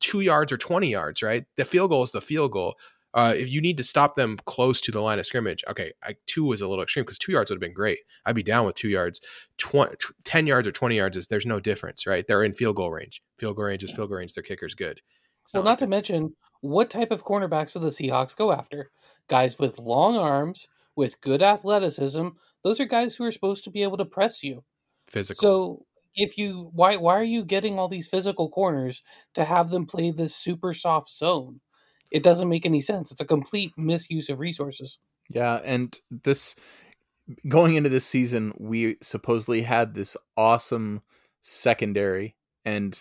[0.00, 1.44] two yards or 20 yards, right?
[1.56, 2.74] The field goal is the field goal.
[3.14, 6.16] Uh, if you need to stop them close to the line of scrimmage, okay, I,
[6.26, 8.00] two was a little extreme because two yards would have been great.
[8.26, 9.22] I'd be down with two yards.
[9.56, 12.26] 20, 10 yards or 20 yards is there's no difference, right?
[12.26, 13.22] They're in field goal range.
[13.38, 14.34] Field goal range is field goal range.
[14.34, 15.00] Their kicker's good.
[15.44, 18.90] It's Well, not not to mention, what type of cornerbacks do the Seahawks go after?
[19.28, 22.28] Guys with long arms, with good athleticism.
[22.62, 24.64] Those are guys who are supposed to be able to press you.
[25.06, 25.40] physical.
[25.40, 29.02] So if you why why are you getting all these physical corners
[29.34, 31.60] to have them play this super soft zone?
[32.10, 33.12] It doesn't make any sense.
[33.12, 34.98] It's a complete misuse of resources.
[35.28, 36.54] Yeah, and this
[37.48, 41.02] going into this season, we supposedly had this awesome
[41.42, 42.96] secondary, and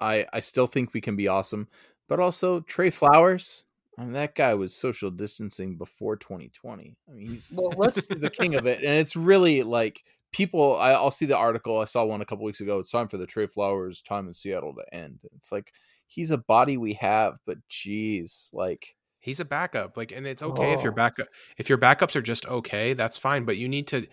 [0.00, 1.68] I I still think we can be awesome.
[2.12, 3.64] But also Tre Flowers,
[3.98, 6.94] I mean, that guy was social distancing before 2020.
[7.08, 10.76] I mean, he's Well, let's he's the king of it, and it's really like people.
[10.76, 11.78] I, I'll see the article.
[11.80, 12.78] I saw one a couple weeks ago.
[12.80, 15.20] It's time for the Tre Flowers time in Seattle to end.
[15.36, 15.72] It's like
[16.06, 19.96] he's a body we have, but geez, like He's a backup.
[19.96, 20.96] Like, and it's okay if your Oh.
[20.96, 23.46] backup if your backups are just okay, that's fine.
[23.46, 24.06] But you need to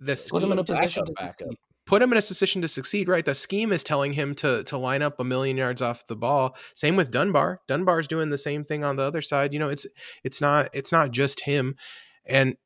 [0.00, 1.54] the put him in a scheme- position backup, backup.
[1.86, 3.24] Put him in a position to succeed, right?
[3.24, 6.56] The scheme is telling him to to line up a million yards off the ball.
[6.74, 7.60] Same with Dunbar.
[7.68, 9.52] Dunbar's doing the same thing on the other side.
[9.52, 9.86] You know, it's
[10.24, 11.76] it's not it's not just him.
[12.24, 12.56] And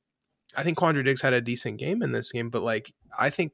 [0.57, 3.53] I think Quandre Diggs had a decent game in this game, but like I think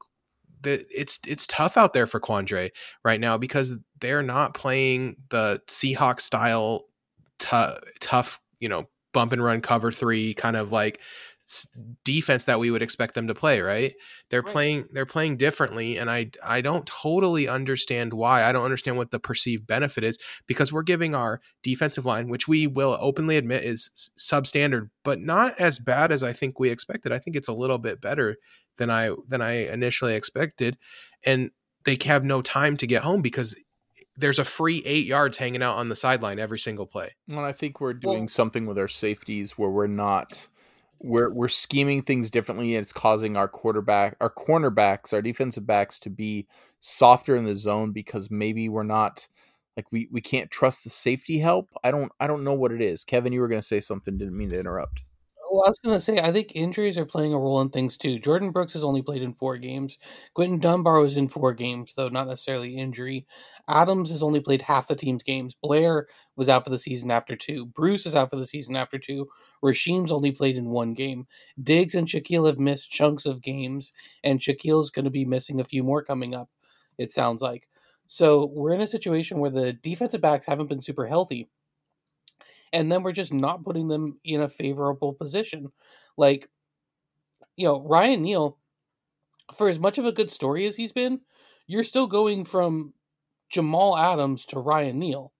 [0.62, 2.70] that it's it's tough out there for Quandre
[3.04, 6.84] right now because they're not playing the Seahawks style
[7.38, 11.00] t- tough, you know, bump and run cover three kind of like
[12.04, 13.94] defense that we would expect them to play right
[14.30, 14.52] they're right.
[14.52, 19.12] playing they're playing differently and i i don't totally understand why i don't understand what
[19.12, 23.62] the perceived benefit is because we're giving our defensive line which we will openly admit
[23.62, 27.54] is substandard but not as bad as i think we expected i think it's a
[27.54, 28.36] little bit better
[28.76, 30.76] than i than i initially expected
[31.24, 31.50] and
[31.84, 33.54] they have no time to get home because
[34.16, 37.14] there's a free eight yards hanging out on the sideline every single play.
[37.28, 40.48] Well, I think we're doing well, something with our safeties where we're not
[41.00, 45.98] we're we're scheming things differently and it's causing our quarterback our cornerbacks our defensive backs
[46.00, 46.46] to be
[46.80, 49.26] softer in the zone because maybe we're not
[49.76, 51.72] like we we can't trust the safety help.
[51.84, 53.04] I don't i don't know what it is.
[53.04, 55.02] Kevin you were going to say something didn't mean to interrupt
[55.56, 57.96] well, I was going to say, I think injuries are playing a role in things
[57.96, 58.18] too.
[58.18, 59.98] Jordyn Brooks has only played in four games.
[60.34, 63.26] Quinton Dunbar was in four games, though not necessarily injury.
[63.66, 65.56] Adams has only played half the team's games.
[65.62, 67.66] Blair was out for the season after two.
[67.66, 69.28] Bruce is out for the season after two.
[69.64, 71.26] Rasheem's only played in one game.
[71.62, 75.64] Diggs and Shaquill have missed chunks of games, and Shaquill's going to be missing a
[75.64, 76.50] few more coming up,
[76.98, 77.66] it sounds like.
[78.08, 81.48] So we're in a situation where the defensive backs haven't been super healthy
[82.72, 85.72] and then we're just not putting them in a favorable position.
[86.16, 86.48] Like,
[87.56, 88.58] you know, Ryan Neal,
[89.54, 91.20] for as much of a good story as he's been,
[91.66, 92.92] you're still going from
[93.48, 95.32] Jamal Adams to Ryan Neal.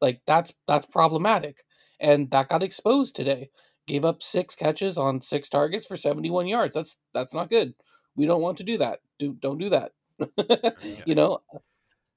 [0.00, 1.64] Like that's that's problematic.
[2.00, 3.50] And that got exposed today.
[3.86, 6.74] Gave up six catches on six targets for 71 yards.
[6.74, 7.74] That's that's not good.
[8.16, 9.00] We don't want to do that.
[9.18, 9.92] Do don't do that.
[10.48, 10.70] yeah.
[11.04, 11.40] You know,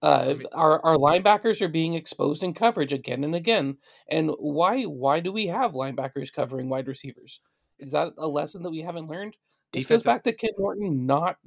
[0.02, 3.78] uh, our our linebackers are being exposed in coverage again and again.
[4.10, 7.40] And why why do we have linebackers covering wide receivers?
[7.80, 9.36] Is that a lesson that we haven't learned?
[9.72, 11.38] This goes back to Ken Norton not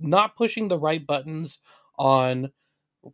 [0.00, 1.60] not pushing the right buttons
[1.98, 2.50] on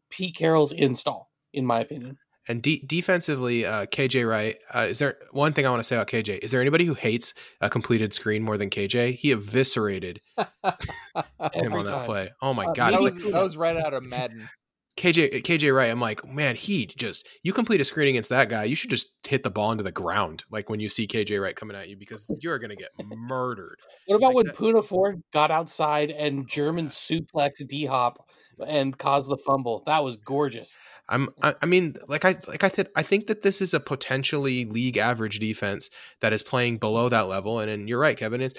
[0.08, 2.18] Pete Carroll's install, in my opinion.
[2.48, 4.56] And de- defensively, uh, KJ Wright.
[4.74, 6.38] Uh, is there one thing I want to say about KJ?
[6.38, 9.16] Is there anybody who hates a completed screen more than KJ?
[9.16, 12.30] He eviscerated him on that play.
[12.40, 12.94] Oh my uh, god!
[12.94, 14.48] That was, that was right out of Madden.
[14.96, 18.64] KJ KJ Wright, I'm like, man, he just you complete a screen against that guy,
[18.64, 21.56] you should just hit the ball into the ground, like when you see KJ Wright
[21.56, 23.78] coming at you, because you're gonna get murdered.
[24.06, 24.56] What about like when that.
[24.56, 28.28] Poona Ford got outside and German suplex D Hop
[28.66, 29.82] and caused the fumble?
[29.86, 30.76] That was gorgeous.
[31.08, 33.80] I'm I, I mean, like I like I said, I think that this is a
[33.80, 35.88] potentially league average defense
[36.20, 37.60] that is playing below that level.
[37.60, 38.40] And, and you're right, Kevin.
[38.40, 38.58] It's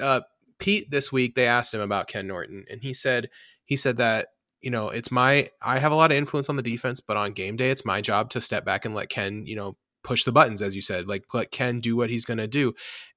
[0.00, 0.22] uh,
[0.58, 3.28] Pete this week they asked him about Ken Norton, and he said
[3.64, 4.28] he said that
[4.62, 7.32] you know, it's my I have a lot of influence on the defense, but on
[7.32, 10.32] game day, it's my job to step back and let Ken, you know, push the
[10.32, 12.72] buttons, as you said, like let Ken do what he's going to do,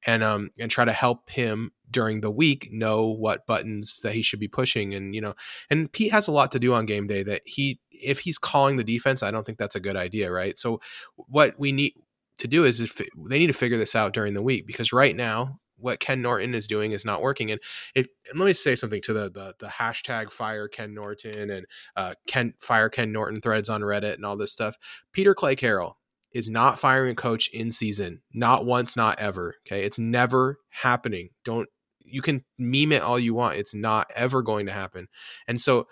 [0.05, 4.21] and um and try to help him during the week know what buttons that he
[4.21, 5.33] should be pushing, and you know,
[5.69, 8.77] and Pete has a lot to do on game day that he if he's calling
[8.77, 10.57] the defense, I don't think that's a good idea, right?
[10.57, 10.81] So
[11.15, 11.93] what we need
[12.39, 15.15] to do is if they need to figure this out during the week because right
[15.15, 17.51] now what Ken Norton is doing is not working.
[17.51, 17.59] And
[17.93, 21.65] it, and let me say something to the, the, the hashtag fire Ken Norton and
[21.95, 24.77] uh, Ken fire Ken Norton threads on Reddit and all this stuff.
[25.11, 25.97] Peter Clay Carroll
[26.31, 29.55] is not firing a coach in season, not once, not ever.
[29.65, 31.29] Okay, it's never happening.
[31.45, 31.69] Don't
[32.01, 33.57] you can meme it all you want.
[33.57, 35.07] It's not ever going to happen.
[35.47, 35.87] And so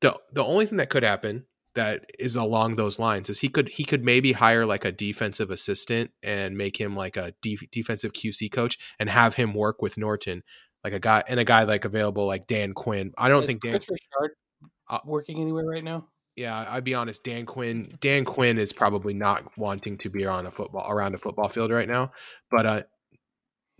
[0.00, 3.68] the the only thing that could happen that is along those lines is he could
[3.68, 8.50] he could maybe hire like a defensive assistant and make him like a defensive QC
[8.50, 10.42] coach and have him work with Norton
[10.84, 13.12] like a guy and a guy like available like Dan Quinn.
[13.16, 14.36] I don't is think Dan Kris Richard
[14.88, 16.08] uh, working anywhere right now.
[16.36, 17.22] Yeah, I'd be honest.
[17.24, 21.18] Dan Quinn, Dan Quinn is probably not wanting to be on a football around a
[21.18, 22.12] football field right now.
[22.50, 22.82] But uh,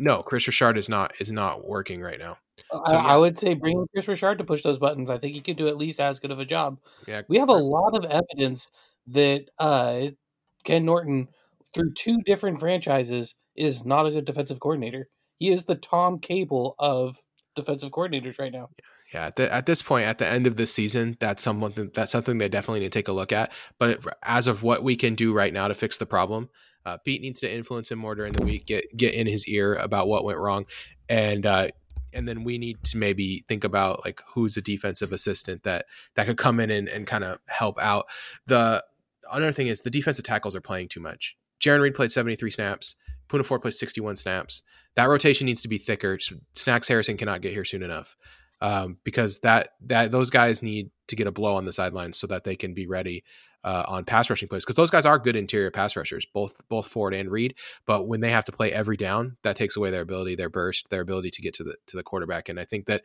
[0.01, 2.39] no, Kris Richard is not is not working right now.
[2.73, 3.07] So, I, yeah.
[3.07, 5.11] I, would say bring Kris Richard to push those buttons.
[5.11, 6.79] I think he could do at least as good of a job.
[7.07, 8.71] Yeah, we have a lot of evidence
[9.09, 10.07] that uh,
[10.65, 11.29] Ken Norton,
[11.75, 15.09] through two different franchises, is not a good defensive coordinator.
[15.39, 17.19] He is the Tom Cable of
[17.55, 18.71] defensive coordinators right now.
[19.13, 22.13] Yeah, at, the, at this point, at the end of the season, that's something that's
[22.13, 23.53] something they definitely need to take a look at.
[23.79, 26.49] But as of what we can do right now to fix the problem,
[26.87, 29.75] uh, Pete needs to influence him more during the week, get get in his ear
[29.75, 30.67] about what went wrong,
[31.09, 31.69] and uh,
[32.13, 36.27] and then we need to maybe think about like who's a defensive assistant that that
[36.27, 38.07] could come in and, and kind of help out.
[38.47, 38.85] The
[39.33, 41.37] another thing is the defensive tackles are playing too much.
[41.61, 42.97] Jarran Reed played 73 snaps.
[43.29, 44.63] Poona Ford plays 61 snaps.
[44.97, 46.19] That rotation needs to be thicker.
[46.55, 48.17] Snacks Harrison cannot get here soon enough
[48.61, 52.27] um, because that that those guys need to get a blow on the sidelines so
[52.27, 53.25] that they can be ready
[53.65, 56.87] uh, on pass rushing plays because those guys are good interior pass rushers, both both
[56.87, 57.55] Ford and Reed.
[57.87, 60.89] But when they have to play every down, that takes away their ability, their burst,
[60.91, 62.49] their ability to get to the to the quarterback.
[62.49, 63.03] And I think that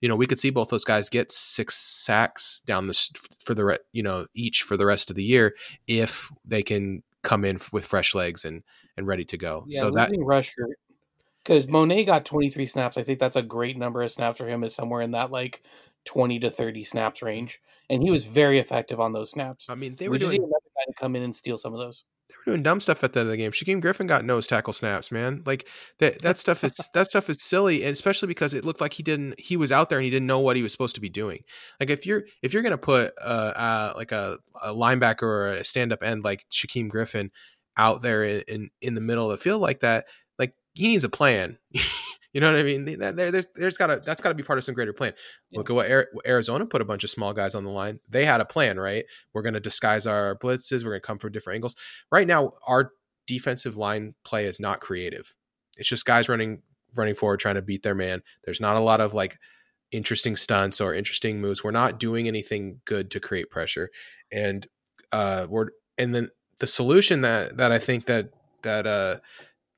[0.00, 3.64] you know, we could see both those guys get six sacks down the for the
[3.64, 5.54] re- you know each for the rest of the year
[5.86, 8.62] if they can come in with fresh legs and
[8.96, 9.64] and ready to go.
[9.68, 10.68] Yeah, so that rusher
[11.42, 12.98] because Monet got 23 snaps.
[12.98, 14.64] I think that's a great number of snaps for him.
[14.64, 15.62] Is somewhere in that like
[16.04, 19.68] 20 to 30 snaps range, and he was very effective on those snaps.
[19.68, 21.72] I mean, they we were just doing another guy to come in and steal some
[21.72, 22.04] of those.
[22.28, 23.52] they were doing dumb stuff at the end of the game.
[23.52, 25.42] Shaquem Griffin got nose tackle snaps, man.
[25.46, 25.66] Like
[25.98, 29.02] that that stuff is that stuff is silly, and especially because it looked like he
[29.02, 31.08] didn't he was out there and he didn't know what he was supposed to be
[31.08, 31.42] doing.
[31.80, 35.64] Like if you're if you're gonna put uh, uh like a, a linebacker or a
[35.64, 37.30] stand up end like Shaquem Griffin
[37.76, 40.06] out there in, in in the middle of the field like that,
[40.38, 41.58] like he needs a plan.
[42.36, 42.84] You know what I mean?
[42.84, 45.14] There, there's there's got to that's got to be part of some greater plan.
[45.48, 45.56] Yeah.
[45.56, 45.90] Look at what
[46.26, 47.98] Arizona put a bunch of small guys on the line.
[48.10, 49.06] They had a plan, right?
[49.32, 50.84] We're going to disguise our blitzes.
[50.84, 51.76] We're going to come from different angles.
[52.12, 52.92] Right now, our
[53.26, 55.34] defensive line play is not creative.
[55.78, 56.60] It's just guys running
[56.94, 58.22] running forward trying to beat their man.
[58.44, 59.38] There's not a lot of like
[59.90, 61.64] interesting stunts or interesting moves.
[61.64, 63.88] We're not doing anything good to create pressure,
[64.30, 64.66] and
[65.10, 68.28] uh, we're and then the solution that that I think that
[68.60, 69.20] that uh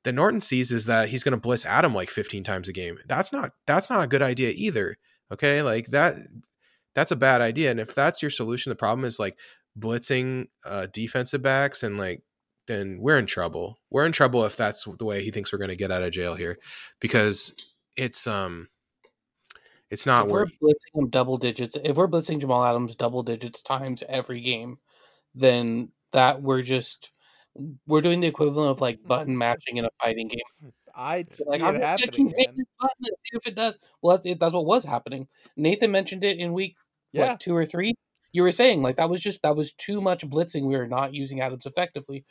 [0.09, 2.99] that Norton sees is that he's going to blitz Adam like 15 times a game.
[3.07, 4.97] That's not that's not a good idea either.
[5.31, 6.17] Okay, like that
[6.95, 7.71] that's a bad idea.
[7.71, 9.37] And if that's your solution, the problem is like
[9.79, 12.23] blitzing uh, defensive backs and like
[12.67, 13.79] then we're in trouble.
[13.91, 16.11] We're in trouble if that's the way he thinks we're going to get out of
[16.11, 16.59] jail here,
[17.01, 17.55] because
[17.95, 18.69] it's um
[19.91, 21.77] it's not if we're blitzing him double digits.
[21.85, 24.79] If we're blitzing Jamal Adams double digits times every game,
[25.35, 27.11] then that we're just
[27.87, 30.73] we're doing the equivalent of like button matching in a fighting game.
[30.95, 32.47] I like I'm happening, see
[33.33, 33.79] if it does.
[34.03, 35.29] Well, that's, it, that's what was happening.
[35.57, 36.77] Nathan mentioned it in week
[37.13, 37.37] yeah.
[37.39, 37.95] two or three.
[38.33, 40.67] You were saying like that was just that was too much blitzing.
[40.67, 42.25] We were not using Adams effectively.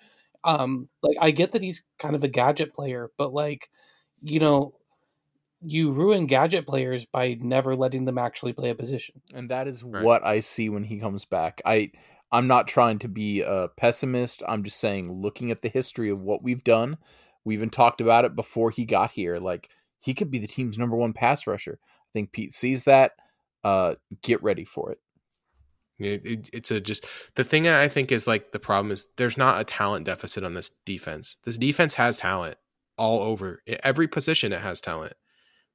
[0.44, 3.70] Um, like I get that he's kind of a gadget player, but like
[4.22, 4.74] you know,
[5.62, 9.22] you ruin gadget players by never letting them actually play a position.
[9.34, 10.04] And that is right.
[10.04, 11.62] what I see when he comes back.
[11.66, 11.92] I
[12.32, 14.44] I'm not trying to be a pessimist.
[14.48, 16.98] I'm just saying, looking at the history of what we've done,
[17.46, 19.38] we even talked about it before he got here.
[19.38, 21.80] Like he could be the team's number one pass rusher.
[21.82, 23.14] I think Pete sees that.
[23.64, 25.00] Uh, get ready for it.
[26.00, 29.38] It, it, it's a just the thing I think is like the problem is there's
[29.38, 31.38] not a talent deficit on this defense.
[31.44, 32.58] This defense has talent
[32.98, 34.54] all over every position.
[34.54, 35.14] It has talent.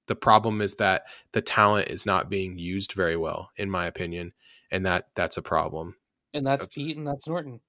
[0.07, 4.33] The problem is that the talent is not being used very well, in my opinion,
[4.71, 5.97] and that that's a problem
[6.35, 7.61] and that's, that's Pete and that's Norton.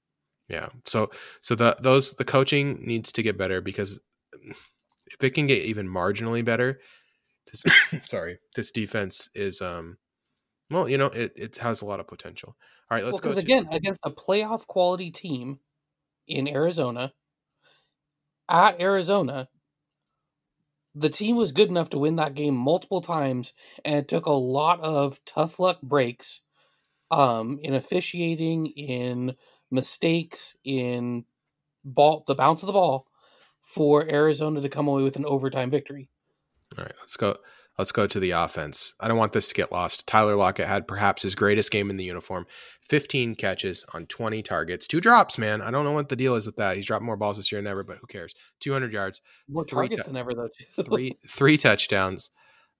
[0.49, 0.69] Yeah.
[0.85, 3.99] So so the those the coaching needs to get better because
[4.33, 6.79] if it can get even marginally better,
[7.51, 7.63] this
[8.05, 9.97] sorry, this defense is um
[10.69, 12.55] well, you know, it, it has a lot of potential.
[12.89, 13.29] All right, let's well, go.
[13.29, 15.59] Because again, against a playoff quality team
[16.27, 17.13] in Arizona,
[18.49, 19.47] at Arizona,
[20.95, 23.53] the team was good enough to win that game multiple times,
[23.85, 26.41] and it took a lot of tough luck breaks
[27.13, 29.35] um, in officiating, in
[29.71, 31.25] mistakes, in
[31.83, 33.07] ball the bounce of the ball
[33.61, 36.09] for Arizona to come away with an overtime victory.
[36.77, 37.37] All right, let's go.
[37.77, 38.93] Let's go to the offense.
[38.99, 40.05] I don't want this to get lost.
[40.05, 42.45] Tyler Lockett had perhaps his greatest game in the uniform
[42.87, 45.59] 15 catches on 20 targets, two drops, man.
[45.59, 46.75] I don't know what the deal is with that.
[46.75, 48.35] He's dropped more balls this year than ever, but who cares?
[48.59, 50.83] 200 yards, more targets than ever, though.
[50.83, 52.29] three, three touchdowns,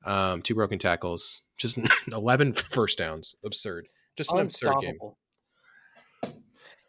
[0.05, 1.79] um, two broken tackles, just
[2.11, 3.35] 11 first downs.
[3.43, 3.87] Absurd.
[4.15, 4.97] Just an absurd game.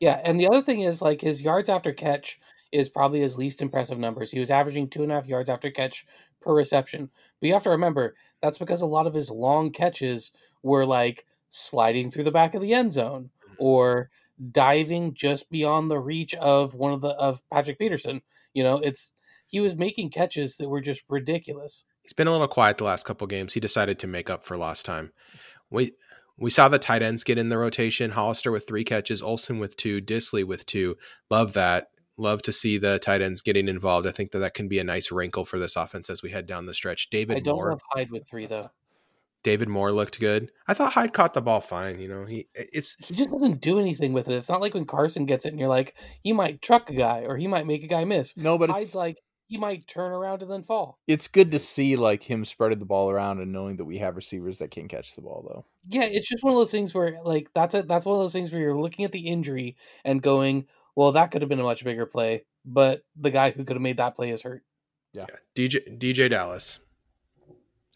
[0.00, 2.40] Yeah, and the other thing is like his yards after catch
[2.72, 4.30] is probably his least impressive numbers.
[4.30, 6.06] He was averaging two and a half yards after catch
[6.40, 7.08] per reception.
[7.40, 10.32] But you have to remember that's because a lot of his long catches
[10.62, 13.54] were like sliding through the back of the end zone mm-hmm.
[13.58, 14.10] or
[14.50, 18.20] diving just beyond the reach of one of the of Patrick Peterson.
[18.52, 19.12] You know, it's
[19.46, 21.84] he was making catches that were just ridiculous.
[22.02, 23.54] He's been a little quiet the last couple games.
[23.54, 25.12] He decided to make up for lost time.
[25.70, 25.94] Wait,
[26.38, 28.10] we saw the tight ends get in the rotation.
[28.10, 30.96] Hollister with three catches, Olsen with two, Dissly with two.
[31.30, 31.88] Love that.
[32.16, 34.06] Love to see the tight ends getting involved.
[34.06, 36.46] I think that that can be a nice wrinkle for this offense as we head
[36.46, 37.10] down the stretch.
[37.10, 37.70] David I don't Moore.
[37.70, 38.70] love Hyde with three though.
[39.42, 40.50] David Moore looked good.
[40.66, 42.00] I thought Hyde caught the ball fine.
[42.00, 44.36] You know, he it's he just doesn't do anything with it.
[44.36, 47.24] It's not like when Carson gets it and you're like, he might truck a guy
[47.26, 48.36] or he might make a guy miss.
[48.36, 50.98] No, but Hyde's like he might turn around and then fall.
[51.06, 54.16] It's good to see like him spreading the ball around and knowing that we have
[54.16, 55.64] receivers that can catch the ball though.
[55.86, 58.32] Yeah, it's just one of those things where like that's it that's one of those
[58.32, 60.66] things where you're looking at the injury and going,
[60.96, 63.82] well, that could have been a much bigger play, but the guy who could have
[63.82, 64.62] made that play is hurt.
[65.12, 65.26] Yeah.
[65.28, 65.68] yeah.
[65.68, 66.80] DJ DeeJay Dallas.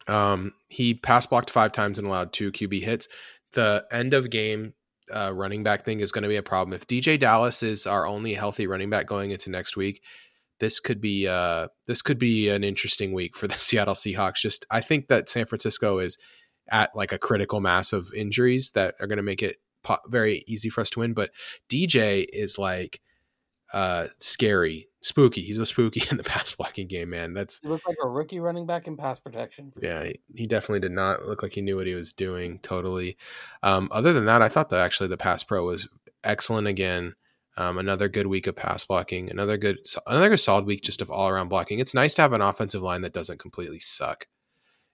[0.07, 3.07] Um he pass blocked 5 times and allowed 2 QB hits.
[3.53, 4.73] The end of game
[5.11, 6.73] uh, running back thing is going to be a problem.
[6.73, 10.03] If DJ Dallas is our only healthy running back going into next week,
[10.59, 14.35] this could be uh, this could be an interesting week for the Seattle Seahawks.
[14.41, 16.17] Just I think that San Francisco is
[16.69, 20.43] at like a critical mass of injuries that are going to make it po- very
[20.47, 21.13] easy for us to win.
[21.13, 21.31] But
[21.69, 23.01] DJ is like
[23.73, 25.41] uh scary, spooky.
[25.41, 27.33] He's a spooky in the pass blocking game, man.
[27.33, 29.73] That's He looked like a rookie running back in pass protection.
[29.81, 33.17] yeah, he, he definitely did not look like he knew what he was doing totally.
[33.63, 35.87] Um, other than that, I thought that actually the pass pro was
[36.23, 37.15] excellent again.
[37.57, 41.29] Um, another good week of pass blocking, another good another solid week just of all
[41.29, 41.79] around blocking.
[41.79, 44.27] It's nice to have an offensive line that doesn't completely suck.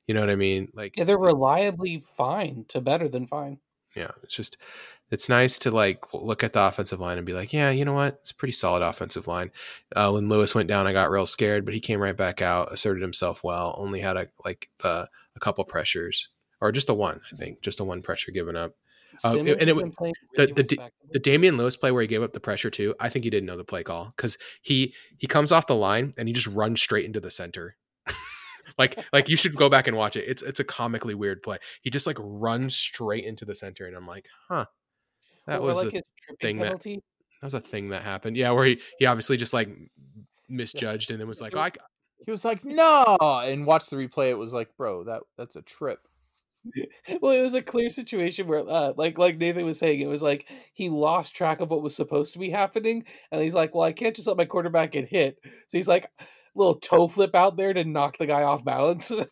[0.07, 0.71] You know what I mean?
[0.73, 3.59] Like Yeah, they're reliably fine to better than fine.
[3.95, 4.57] yeah, it's just
[5.11, 7.93] it's nice to like look at the offensive line and be like, yeah, you know
[7.93, 8.15] what?
[8.21, 9.51] It's a pretty solid offensive line.
[9.95, 12.73] Uh, when Lewis went down, I got real scared, but he came right back out,
[12.73, 13.75] asserted himself well.
[13.77, 16.29] Only had a like the a couple pressures
[16.61, 18.73] or just a one, I think, just a one pressure given up.
[19.23, 20.89] Uh, and it w- the- really the.
[21.11, 23.45] The Damien Lewis play where he gave up the pressure too, I think he didn't
[23.45, 26.81] know the play call because he he comes off the line and he just runs
[26.81, 27.77] straight into the center.
[28.79, 30.25] like like you should go back and watch it.
[30.27, 31.59] It's it's a comically weird play.
[31.83, 34.65] He just like runs straight into the center, and I'm like, huh,
[35.47, 36.01] that Or was like a,
[36.41, 36.95] thing that- penalty.
[37.41, 38.35] that was a thing that happened.
[38.35, 39.69] Yeah, where he he obviously just like
[40.49, 41.71] misjudged and then was like, oh, I,
[42.25, 44.29] He was like, "No!" and watch the replay.
[44.31, 45.99] It was like, "Bro, that that's a trip."
[47.21, 50.21] well, it was a clear situation where, uh, like, like Nathan was saying, it was
[50.21, 53.83] like he lost track of what was supposed to be happening, and he's like, "Well,
[53.83, 56.09] I can't just let my quarterback get hit." So he's like,
[56.55, 59.11] little toe flip out there to knock the guy off balance.
[59.11, 59.25] uh,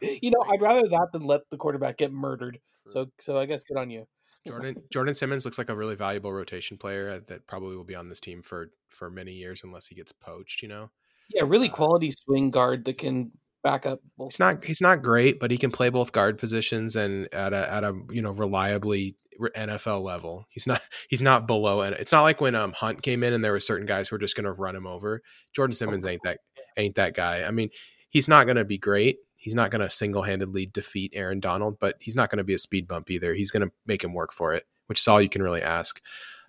[0.00, 2.60] you know, I'd rather that than let the quarterback get murdered.
[2.88, 4.06] So, so I guess good on you.
[4.46, 7.94] Jordan Jordan Simmons looks like a really valuable rotation player uh, that probably will be
[7.94, 10.62] on this team for for many years unless he gets poached.
[10.62, 10.90] You know,
[11.32, 13.30] Yeah, really Uh, quality swing guard that can
[13.62, 14.00] back up.
[14.16, 17.52] both he's not he's not great, but he can play both guard positions and at
[17.52, 19.16] a at a you know reliably
[19.56, 20.46] NFL level.
[20.50, 23.44] He's not he's not below and it's not like when um Hunt came in and
[23.44, 25.22] there were certain guys who were just going to run him over.
[25.54, 26.40] Jordan Simmons ain't that
[26.76, 27.44] ain't that guy.
[27.44, 27.70] I mean,
[28.10, 29.18] he's not going to be great.
[29.36, 32.58] He's not going to single-handedly defeat Aaron Donald, but he's not going to be a
[32.58, 33.34] speed bump either.
[33.34, 36.00] He's going to make him work for it, which is all you can really ask.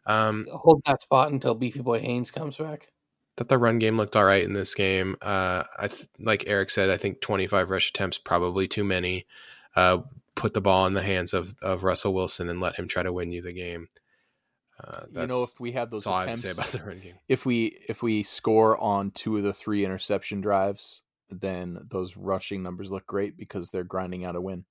[0.06, 2.93] Um, hold that spot until Beefy Boy Haynes comes back.
[3.38, 5.16] That the run game looked all right in this game.
[5.22, 9.26] Uh, I th- like Eric said, I think 25 rush attempts probably too many.
[9.76, 10.00] Uh,
[10.36, 13.14] put the ball in the hands of of Russell Wilson and let him try to
[13.14, 13.88] win you the game.
[14.84, 16.84] Uh, you know, if we had those that's all I have to attempts, say about
[16.84, 17.16] the run game.
[17.28, 22.64] if we if we score on two of the three interception drives, then those rushing
[22.64, 24.66] numbers look great because they're grinding out a win.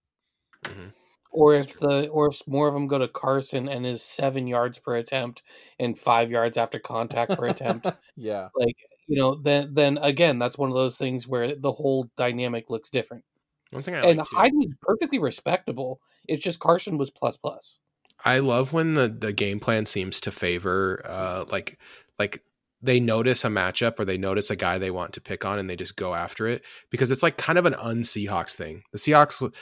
[1.35, 4.79] Or if the or if more of them go to Carson and is seven yards
[4.79, 5.43] per attempt
[5.79, 8.77] and five yards after contact per attempt, yeah, like
[9.09, 12.91] you know, then then again, that's one of those things where the whole dynamic looks
[12.91, 13.25] different.
[13.71, 16.01] One thing I and like Hyde was perfectly respectable.
[16.29, 17.81] It's just Carson was plus plus.
[18.25, 21.79] I love when the the game plan seems to favor uh like
[22.19, 22.43] like
[22.83, 25.71] they notice a matchup or they notice a guy they want to pick on and
[25.71, 28.83] they just go after it because it's like kind of an un-Seahawks thing.
[28.91, 29.53] The Seahawks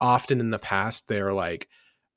[0.00, 1.68] often in the past they're like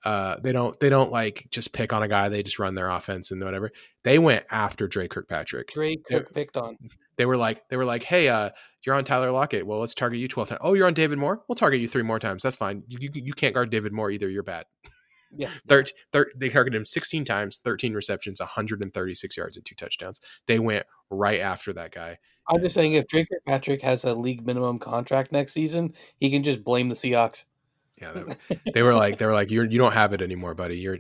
[0.04, 2.90] uh they don't they don't like just pick on a guy, they just run their
[2.90, 3.72] offense and whatever.
[4.04, 5.70] They went after Dre Kirkpatrick.
[5.70, 6.78] Dre Cook picked on.
[7.18, 8.50] They were like they were like, "Hey, uh
[8.84, 9.68] you're on Tyler Lockett.
[9.68, 10.62] Well, let's target you 12 times.
[10.64, 11.44] Oh, you're on David Moore?
[11.48, 12.42] We'll target you 3 more times.
[12.42, 12.82] That's fine.
[12.88, 14.28] You, you, you can't guard David Moore either.
[14.30, 14.66] You're bad."
[15.36, 15.50] Yeah.
[15.70, 20.20] 13, thir- they targeted him 16 times, 13 receptions, 136 yards, and two touchdowns.
[20.48, 22.18] They went right after that guy.
[22.50, 26.44] I'm just saying if Dre Kirkpatrick has a league minimum contract next season, he can
[26.44, 27.46] just blame the Seahawks.
[28.02, 30.78] Yeah, that, they were like, they were like, you're you don't have it anymore, buddy.
[30.78, 30.98] Your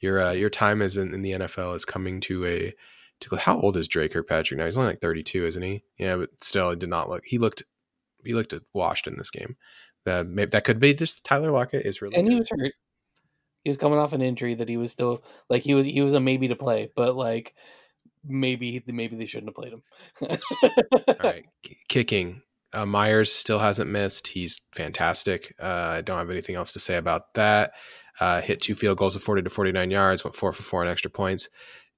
[0.00, 2.72] your uh, your time is in, in the NFL is coming to a
[3.20, 3.36] to.
[3.36, 4.66] How old is Dre Kirkpatrick now?
[4.66, 5.82] He's only like 32, isn't he?
[5.98, 7.24] Yeah, but still, it did not look.
[7.24, 7.62] He looked
[8.24, 9.56] he looked washed in this game.
[10.04, 12.40] That maybe that could be just Tyler Lockett is really and he good.
[12.40, 12.74] was hurt.
[13.62, 16.12] He was coming off an injury that he was still like he was he was
[16.12, 17.54] a maybe to play, but like
[18.22, 19.82] maybe maybe they shouldn't have played him.
[21.08, 21.46] All right,
[21.88, 22.42] kicking.
[22.74, 24.26] Uh, Myers still hasn't missed.
[24.26, 25.54] He's fantastic.
[25.58, 27.72] Uh, I don't have anything else to say about that.
[28.20, 30.88] Uh, hit two field goals of 40 to 49 yards, went four for four on
[30.88, 31.48] extra points.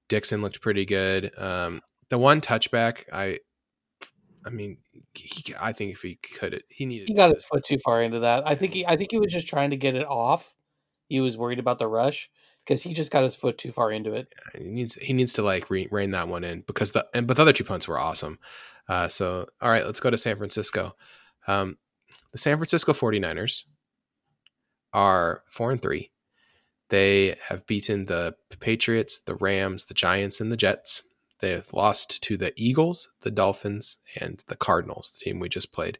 [0.09, 1.31] Dickson looked pretty good.
[1.37, 3.39] Um, the one touchback, I,
[4.45, 4.77] I mean,
[5.13, 7.09] he, I think if he could, he needed.
[7.09, 8.47] he got his foot too far into that.
[8.47, 10.55] I think he I think he was just trying to get it off.
[11.09, 12.29] He was worried about the rush
[12.67, 14.33] because he just got his foot too far into it.
[14.57, 17.37] He needs he needs to like re- rein that one in because the and but
[17.37, 18.39] the other two punts were awesome.
[18.89, 20.95] Uh, so all right, let's go to San Francisco.
[21.47, 21.77] Um,
[22.33, 23.63] the San Francisco 49ers
[24.93, 26.11] are four and three.
[26.89, 31.03] They have beaten the Patriots, the Rams, the Giants, and the Jets.
[31.39, 35.71] They have lost to the Eagles, the Dolphins, and the Cardinals, the team we just
[35.71, 35.99] played.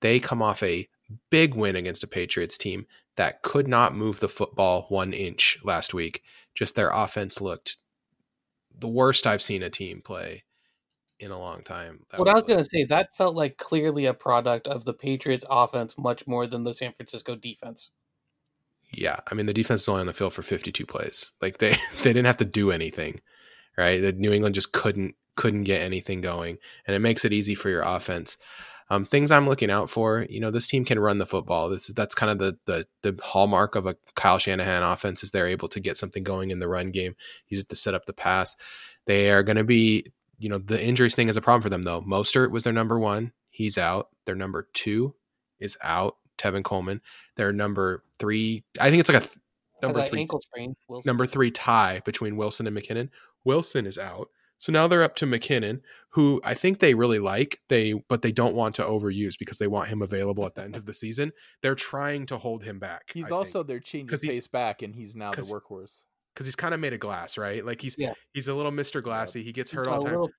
[0.00, 0.88] They come off a
[1.30, 2.86] big win against a Patriots team
[3.16, 6.22] that could not move the football one inch last week.
[6.54, 7.76] Just their offense looked
[8.78, 10.44] the worst I've seen a team play
[11.18, 12.04] in a long time.
[12.10, 14.84] That what I was like- going to say, that felt like clearly a product of
[14.84, 17.90] the Patriots offense much more than the San Francisco defense.
[18.92, 21.32] Yeah, I mean the defense is only on the field for 52 plays.
[21.42, 21.70] Like they
[22.02, 23.20] they didn't have to do anything,
[23.76, 24.00] right?
[24.00, 27.68] The New England just couldn't couldn't get anything going, and it makes it easy for
[27.68, 28.38] your offense.
[28.90, 31.68] Um, things I'm looking out for, you know, this team can run the football.
[31.68, 35.30] This is that's kind of the the the hallmark of a Kyle Shanahan offense is
[35.30, 37.14] they're able to get something going in the run game,
[37.48, 38.56] use it to set up the pass.
[39.06, 40.06] They are going to be,
[40.38, 42.00] you know, the injuries thing is a problem for them though.
[42.02, 44.08] Mostert was their number one, he's out.
[44.24, 45.14] Their number two
[45.60, 47.02] is out, Tevin Coleman.
[47.36, 49.38] Their number three, I think it's like a th-
[49.82, 50.74] number three ankle sprain.
[50.88, 51.08] Wilson.
[51.08, 53.10] number three tie between Wilson and McKinnon.
[53.44, 54.30] Wilson is out.
[54.58, 55.80] So now they're up to McKinnon,
[56.10, 57.60] who I think they really like.
[57.68, 60.76] They but they don't want to overuse because they want him available at the end
[60.76, 61.32] of the season.
[61.62, 63.10] They're trying to hold him back.
[63.14, 66.02] He's I also their change of pace back, and he's now the workhorse.
[66.34, 67.64] because he's kind of made of glass, right?
[67.64, 68.14] Like he's Yeah.
[68.34, 69.02] he's a little Mr.
[69.02, 69.42] Glassy.
[69.42, 70.20] He gets He's hurt all the time.
[70.20, 70.30] little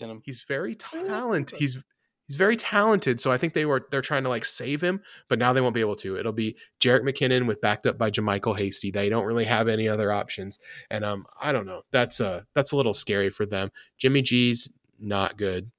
[0.00, 0.20] in him.
[0.24, 1.58] He's very talented.
[1.58, 1.82] He's
[2.28, 3.20] he's very talented.
[3.20, 5.74] So I think they were they're trying to like save him, but now they won't
[5.74, 6.16] be able to.
[6.16, 8.90] It'll be Jerick McKinnon with backed up by JaMycal Hasty.
[8.90, 10.60] They don't really have any other options,
[10.90, 11.82] and um I don't know.
[11.90, 13.70] That's uh that's a little scary for them.
[13.96, 14.68] Jimmy G's
[15.00, 15.70] not good.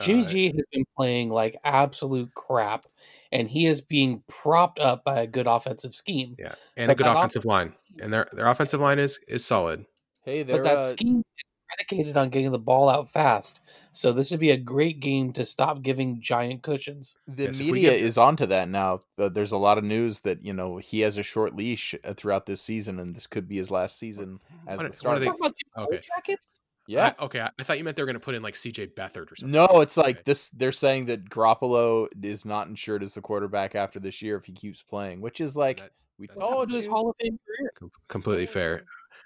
[0.00, 2.86] Jimmy Uh, G has been playing like absolute crap,
[3.30, 6.36] and he is being propped up by a good offensive scheme.
[6.38, 9.84] Yeah, and a good that offensive line, and their their offensive line is is solid.
[10.24, 11.44] Hey, they're But that uh, scheme is
[11.76, 13.60] predicated on getting the ball out fast.
[13.92, 17.14] So this would be a great game to stop giving giant cushions.
[17.28, 19.00] the Yes, media get- is onto that now.
[19.16, 22.46] There's a lot of news that you know he has a short leash uh, throughout
[22.46, 25.20] this season, and this could be his last season as What- the starter.
[25.20, 25.86] they- about Jimmy okay.
[25.90, 26.60] Blue jackets.
[26.86, 27.40] yeah, I- okay.
[27.40, 28.88] I, I thought you meant they were going to put in like C.J.
[28.88, 29.50] Beathard or something.
[29.50, 30.22] no, it's like Okay.
[30.26, 30.48] this.
[30.48, 34.52] They're saying that Garoppolo is not insured as the quarterback after this year if he
[34.52, 36.86] keeps playing, which is like That- we that's told Oh, to his.
[36.86, 37.72] Hall of Fame career.
[37.78, 38.84] Com- completely fair.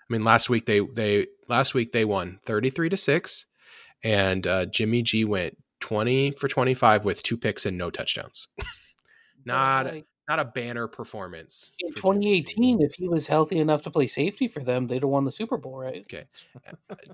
[0.08, 3.46] I mean, last week they they last week they won thirty three to six,
[4.04, 8.48] and uh, Jimmy G went twenty for twenty five with two picks and no touchdowns.
[9.44, 9.92] not
[10.28, 11.72] not a banner performance.
[11.80, 12.54] in for Jimmy G.
[12.54, 15.30] 2018, if he was healthy enough to play safety for them, they'd have won the
[15.30, 16.02] Super Bowl, right?
[16.02, 16.24] Okay,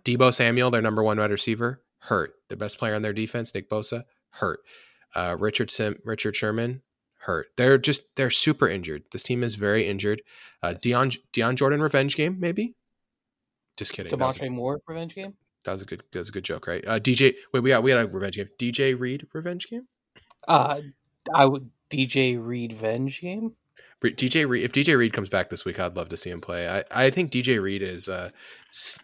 [0.05, 2.35] Deebo Samuel, their number one wide receiver, hurt.
[2.49, 4.61] The best player on their defense, Nick Bosa, hurt.
[5.15, 6.83] Uh, Richard Sim, Richard Sherman,
[7.23, 7.49] hurt.
[7.57, 9.05] They're just they're super injured.
[9.13, 10.23] This team is very injured.
[10.63, 12.75] Uh, Dion Dion Jordan revenge game maybe.
[13.77, 14.13] Just kidding.
[14.13, 15.35] Damontre Moore revenge game.
[15.65, 16.85] that was a good that was a good joke, right?
[16.87, 18.49] Uh, DJ, wait, we got we got a revenge game.
[18.59, 19.87] DJ Reed revenge game.
[20.47, 20.81] Uh,
[21.35, 23.53] I would DJ Reed revenge game.
[24.03, 26.69] DJ Reed, if DJ Reed comes back this week, I'd love to see him play.
[26.69, 28.31] I, I think DJ Reed is uh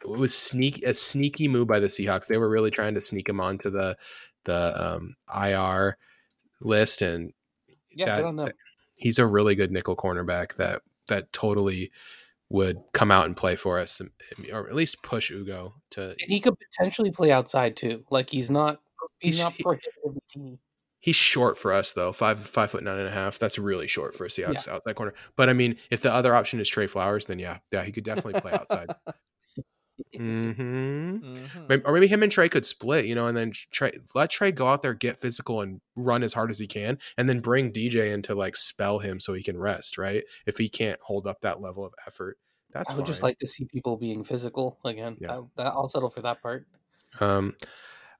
[0.04, 2.26] was sneak a sneaky move by the Seahawks.
[2.26, 3.96] They were really trying to sneak him onto the
[4.44, 5.96] the um, IR
[6.60, 7.32] list, and
[7.92, 8.56] Yeah, that-
[8.96, 11.92] he's a really good nickel cornerback that that totally
[12.50, 14.10] would come out and play for us, um,
[14.52, 16.10] or at least push Ugo to.
[16.10, 18.04] And he could potentially play outside too.
[18.10, 18.80] Like he's not
[19.18, 19.76] he's, He's- not
[20.32, 20.58] he-.
[21.00, 23.38] He's short for us though, five five foot nine and a half.
[23.38, 25.14] That's really short for a Seahawks outside corner.
[25.36, 28.02] But I mean, if the other option is Tre Flowers, then yeah, yeah, he could
[28.04, 28.88] definitely play outside.
[30.14, 30.52] hmm
[31.16, 31.82] Mhm.
[31.84, 34.66] Or maybe him and Tre could split, you know, and then Tre let Tre go
[34.66, 38.12] out there, get physical, and run as hard as he can, and then bring DJ
[38.12, 40.24] in to like spell him so he can rest, right?
[40.46, 42.38] If he can't hold up that level of effort,
[42.72, 43.06] that's I would fine.
[43.06, 45.16] just like to see people being physical again.
[45.20, 45.28] Yeah.
[45.28, 46.66] That, that I'll settle for that part.
[47.20, 47.56] Um,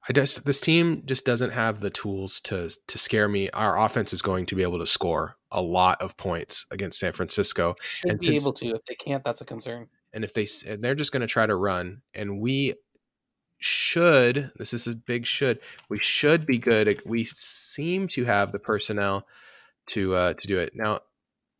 [0.07, 3.49] I just this team just doesn't have the tools to to scare me.
[3.51, 7.11] Our offense is going to be able to score a lot of points against San
[7.11, 8.67] Francisco, Should And be since- able to.
[8.75, 9.87] If they can't, that's a concern.
[10.13, 10.47] And if they
[10.77, 12.75] they're just going to try to run, and we
[13.61, 17.01] should this is a big should we should be good.
[17.05, 19.27] We seem to have the personnel
[19.87, 20.73] to uh, to do it.
[20.75, 20.99] Now,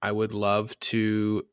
[0.02, 1.46] I would love to.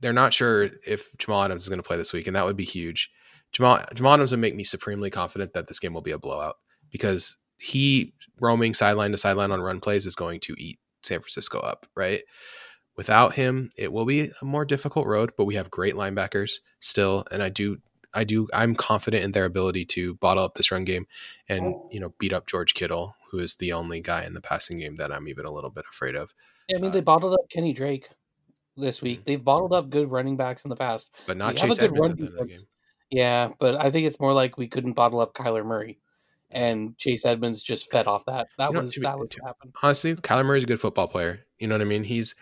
[0.00, 2.56] They're not sure if Jamal Adams is going to play this week, and that would
[2.56, 3.10] be huge.
[3.52, 6.56] Jamal Jamal Adams would make me supremely confident that this game will be a blowout
[6.90, 11.60] because he roaming sideline to sideline on run plays is going to eat San Francisco
[11.60, 12.22] up, right?
[12.96, 17.24] Without him, it will be a more difficult road, but we have great linebackers still,
[17.32, 17.78] and I do
[18.14, 21.06] I do I'm confident in their ability to bottle up this run game
[21.48, 24.78] and you know beat up George Kittle, who is the only guy in the passing
[24.78, 26.34] game that I'm even a little bit afraid of.
[26.68, 28.08] Yeah, I mean, Uh, they bottled up Kenyan Drake
[28.76, 29.24] this week.
[29.24, 31.10] They've bottled up good running backs in the past.
[31.26, 32.60] But not We Chase Edmonds run at the end of the defense.
[32.62, 32.68] game.
[33.10, 35.98] Yeah, but I think it's more like we couldn't bottle up Kyler Murray,
[36.50, 38.48] and Chase Edmonds just fed off that.
[38.58, 39.74] That You know, was be- that was what happened.
[39.82, 41.40] Honestly, Kyler Murray's a good football player.
[41.58, 42.04] You know what I mean?
[42.04, 42.34] He's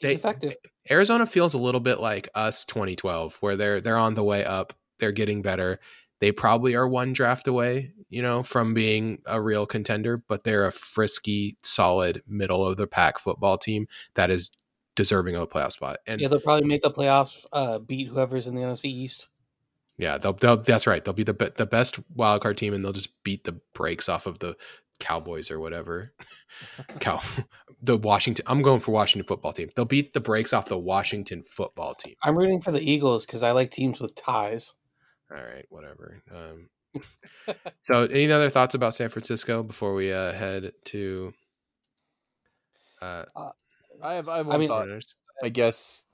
[0.00, 0.56] they- effective.
[0.90, 4.72] Arizona feels a little bit like us 2012 where they're they're on the way up,
[4.98, 5.80] they're getting better.
[6.20, 10.66] They probably are one draft away, you know, from being a real contender, but they're
[10.66, 14.50] a frisky, solid middle of the pack football team that is
[14.96, 15.98] deserving of a playoff spot.
[16.08, 17.46] And Yeah, they'll probably make the playoffs.
[17.52, 19.28] Uh, beat whoever's in the NFC East.
[19.96, 21.04] Yeah, they'll, they'll that's right.
[21.04, 24.26] They'll be the the best wild card team, and they'll just beat the brakes off
[24.26, 24.56] of the
[25.00, 26.12] Cowboys or whatever.
[27.00, 27.20] Cow,
[27.82, 28.44] the Washington.
[28.48, 29.70] I'm going for Washington football team.
[29.74, 32.14] They'll beat the brakes off the Washington football team.
[32.22, 34.74] I'm rooting for the Eagles because I like teams with ties.
[35.30, 36.22] All right, whatever.
[36.34, 36.68] Um,
[37.82, 41.32] so, any other thoughts about San Francisco before we uh, head to?
[43.00, 43.24] Uh,
[44.02, 44.28] I have.
[44.28, 44.88] I have I mean- thought.
[45.40, 46.04] I guess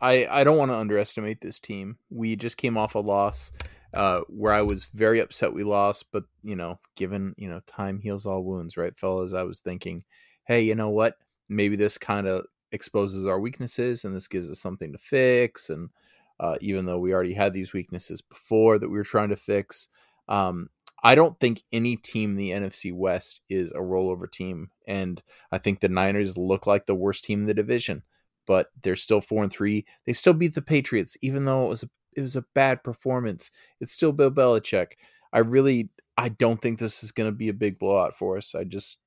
[0.00, 1.98] I I don't want to underestimate this team.
[2.10, 3.52] We just came off a loss
[3.94, 8.00] uh, where I was very upset we lost, but you know, given you know time
[8.00, 9.34] heals all wounds, right, fellas?
[9.34, 10.04] I was thinking,
[10.44, 11.14] hey, you know what?
[11.48, 15.70] Maybe this kind of exposes our weaknesses, and this gives us something to fix.
[15.70, 15.90] And
[16.38, 19.88] uh, even though we already had these weaknesses before that we were trying to fix,
[20.28, 20.68] um,
[21.02, 25.58] I don't think any team in the NFC West is a rollover team, and I
[25.58, 28.02] think the Niners look like the worst team in the division
[28.46, 29.86] but they're still four and three.
[30.06, 33.50] They still beat the Patriots, even though it was a it was a bad performance.
[33.80, 34.92] It's still Bill Belichick.
[35.32, 38.54] I really I don't think this is going to be a big blowout for us.
[38.54, 38.98] I just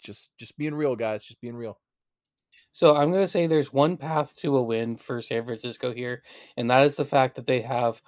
[0.00, 1.24] just just being real, guys.
[1.24, 1.78] Just being real.
[2.72, 6.22] So I'm going to say there's one path to a win for San Francisco here,
[6.56, 8.02] and that is the fact that they have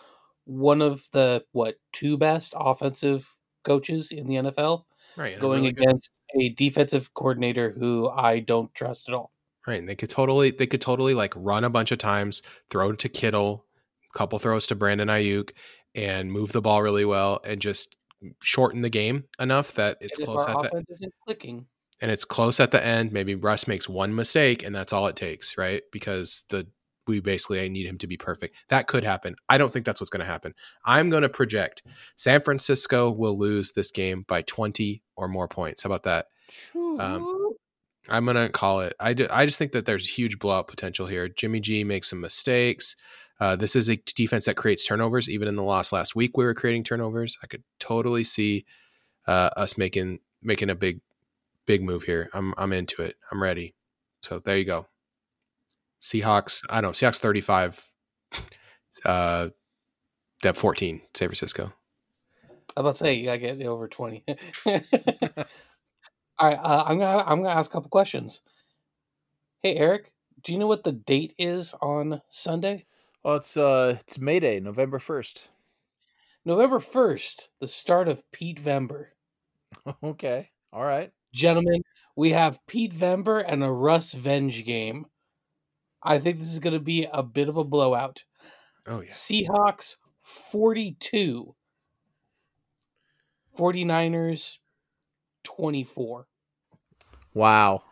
[0.45, 4.85] one of the what two best offensive coaches in the NFL
[5.17, 9.31] right, going really good- against a defensive coordinator who I don't trust at all.
[9.67, 9.79] Right.
[9.79, 13.09] And they could totally they could totally like run a bunch of times, throw to
[13.09, 13.67] Kittle,
[14.15, 15.51] couple throws to Brandon Aiyuk,
[15.95, 17.97] and move the ball really well and just
[18.43, 21.67] shorten the game enough that it's close our at the offense isn't clicking.
[22.01, 23.13] and it's close at the end.
[23.13, 25.83] Maybe Russ makes one mistake and that's all it takes, right?
[25.91, 26.67] Because the
[27.07, 28.55] we basically need him to be perfect.
[28.69, 29.35] That could happen.
[29.49, 30.55] I don't think that's what's going to happen.
[30.85, 31.83] I'm going to project
[32.17, 35.83] San Francisco will lose this game by 20 or more points.
[35.83, 36.27] How about that?
[36.77, 37.55] Um,
[38.09, 38.95] I'm gonna call it.
[38.99, 41.29] I, I just think that there's huge blowout potential here.
[41.29, 42.97] Jimmy G makes some mistakes.
[43.41, 45.29] Uh, this is a defense that creates turnovers.
[45.31, 47.39] Even in the loss last week, we were creating turnovers.
[47.43, 48.67] I could totally see
[49.27, 51.01] uh, us making making a big
[51.67, 52.31] big move here.
[52.35, 53.17] I'm I'm into it.
[53.33, 53.75] I'm ready.
[54.23, 54.87] So there you go.
[56.01, 56.65] Seahawks.
[56.71, 57.09] I don't know.
[57.09, 57.91] Seahawks 35.
[59.05, 59.51] Uh,
[60.43, 61.03] Deb 14.
[61.15, 61.73] San Francisco.
[62.77, 64.25] I'm about to say you gotta get over twenty.
[66.39, 68.43] All right, uh, I'm gonna I'm gonna ask a couple questions.
[69.63, 70.13] Hey Eric,
[70.45, 72.87] do you know what the date is on Sunday,
[73.23, 75.49] Well, it's uh it's May Day, November first.
[76.45, 79.09] November first, the start of Pete Vember?
[80.03, 81.13] okay, all right.
[81.33, 81.83] Gentlemen,
[82.17, 85.07] we have Pete Vember and a Russ Venge game.
[86.03, 88.25] I think this is going to be a bit of a blowout.
[88.87, 89.11] Oh yeah.
[89.11, 91.55] Seahawks 42,
[93.59, 94.59] 49ers
[95.45, 96.27] 24.
[97.35, 97.83] Wow.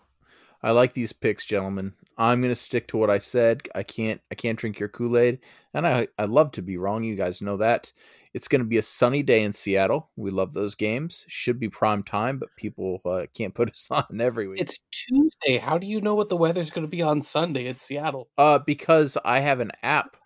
[0.62, 1.92] I like these picks, gentlemen.
[2.18, 3.62] I'm gonna stick to what I said.
[3.74, 5.38] I can't I can't drink your Kool-Aid.
[5.72, 7.04] And I I love to be wrong.
[7.04, 7.92] You guys know that.
[8.34, 10.10] It's gonna be a sunny day in Seattle.
[10.16, 11.24] We love those games.
[11.28, 14.60] Should be prime time, but people uh, can't put us on every week.
[14.60, 15.58] It's Tuesday.
[15.58, 18.28] How do you know what the weather's going to be on Sunday in Seattle?
[18.36, 20.16] Uh, because I have an app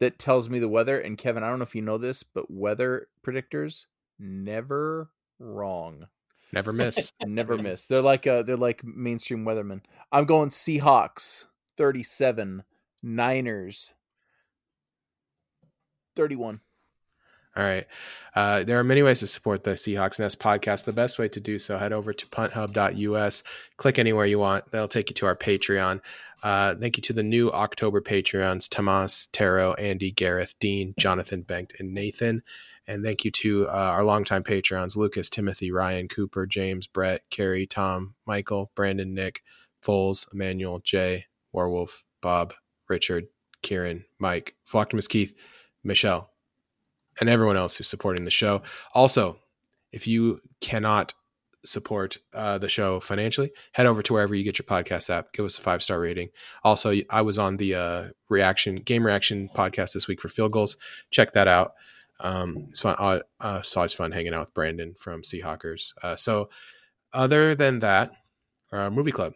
[0.00, 0.98] that tells me the weather.
[0.98, 3.84] And Kevin, I don't know if you know this, but weather predictors
[4.18, 6.06] never wrong.
[6.52, 7.12] Never miss.
[7.24, 7.86] Never miss.
[7.86, 9.80] They're like uh they're like mainstream weathermen.
[10.10, 11.46] I'm going Seahawks
[11.76, 12.64] 37,
[13.02, 13.92] Niners
[16.16, 16.60] 31.
[17.54, 17.86] All right.
[18.34, 20.84] Uh, there are many ways to support the Seahawks Nest podcast.
[20.84, 23.42] The best way to do so, head over to punthub.us,
[23.76, 24.70] click anywhere you want.
[24.70, 26.00] That'll take you to our Patreon.
[26.42, 31.78] Uh, thank you to the new October Patreons, Tomas, Taro, Andy, Gareth, Dean, Jonathan, Bengt,
[31.78, 32.42] and Nathan.
[32.86, 37.66] And thank you to uh, our longtime Patreons, Lucas, Timothy, Ryan, Cooper, James, Brett, Carrie,
[37.66, 39.42] Tom, Michael, Brandon, Nick,
[39.84, 42.54] Foles, Emmanuel, Jay, Warwolf, Bob,
[42.88, 43.28] Richard,
[43.62, 45.34] Kieran, Mike, Flocktimus Keith,
[45.84, 46.30] Michelle,
[47.20, 48.62] and everyone else who's supporting the show.
[48.94, 49.38] Also,
[49.92, 51.14] if you cannot
[51.64, 55.32] support uh, the show financially, head over to wherever you get your podcast app.
[55.32, 56.30] Give us a five star rating.
[56.64, 60.76] Also, I was on the uh, reaction game reaction podcast this week for field goals.
[61.10, 61.74] Check that out.
[62.22, 62.96] Um, it's fun.
[62.98, 65.92] Uh, uh, it's always fun hanging out with Brandon from Seahawkers.
[66.02, 66.48] Uh, so,
[67.12, 68.12] other than that,
[68.72, 69.34] uh, movie club.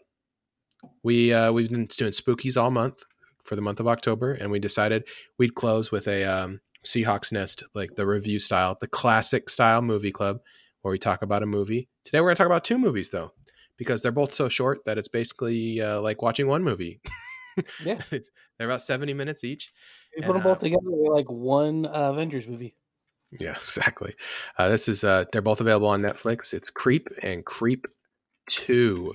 [1.03, 3.03] We uh, we've been doing spookies all month
[3.45, 5.05] for the month of October, and we decided
[5.39, 10.12] we'd close with a um, Seahawks Nest, like the review style, the classic style movie
[10.12, 10.41] club,
[10.82, 11.89] where we talk about a movie.
[12.05, 13.32] Today we're going to talk about two movies though,
[13.76, 17.01] because they're both so short that it's basically uh, like watching one movie.
[17.84, 18.01] Yeah.
[18.11, 19.72] they're about seventy minutes each.
[20.17, 20.83] We And, put them uh, both together.
[20.85, 22.75] They're like one uh, Avengers movie.
[23.39, 24.14] Yeah, exactly.
[24.59, 26.55] Uh, this is uh, they're both available on Netflix.
[26.55, 27.87] It's Creep and Creep
[28.49, 29.14] Two.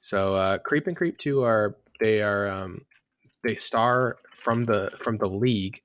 [0.00, 2.84] So uh, Creep and Creep Two are they are um,
[3.44, 5.80] they star from the from the league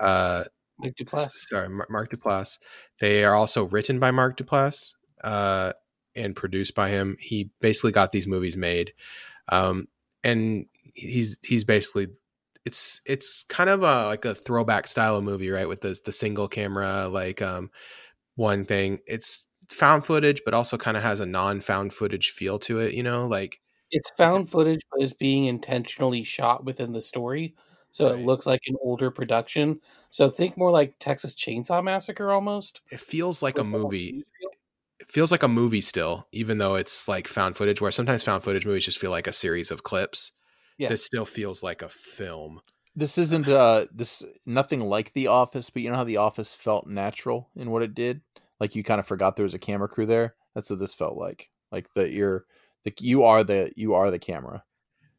[0.00, 0.44] uh,
[0.78, 1.30] Mark Duplass.
[1.30, 2.58] Sorry, Mark Duplass.
[3.00, 5.72] They are also written by Mark Duplass uh,
[6.14, 7.16] and produced by him.
[7.20, 8.92] He basically got these movies made,
[9.48, 9.88] um,
[10.22, 12.08] and he's he's basically
[12.64, 15.68] it's it's kind of a like a throwback style of movie, right?
[15.68, 17.70] With the the single camera, like um,
[18.36, 19.00] one thing.
[19.06, 22.94] It's found footage, but also kind of has a non found footage feel to it.
[22.94, 23.60] You know, like
[23.90, 27.54] it's found footage, but it's being intentionally shot within the story,
[27.90, 28.18] so right.
[28.18, 29.80] it looks like an older production.
[30.10, 32.80] So think more like Texas Chainsaw Massacre almost.
[32.90, 34.24] It feels like a movie.
[35.00, 37.82] It feels like a movie still, even though it's like found footage.
[37.82, 40.32] Where sometimes found footage movies just feel like a series of clips.
[40.78, 40.88] Yeah.
[40.88, 42.60] This still feels like a film.
[42.96, 46.86] This isn't uh this nothing like The Office, but you know how The Office felt
[46.86, 48.20] natural in what it did.
[48.60, 50.34] Like you kind of forgot there was a camera crew there.
[50.54, 51.50] That's what this felt like.
[51.72, 52.44] Like that you're
[52.84, 54.62] the you are the you are the camera.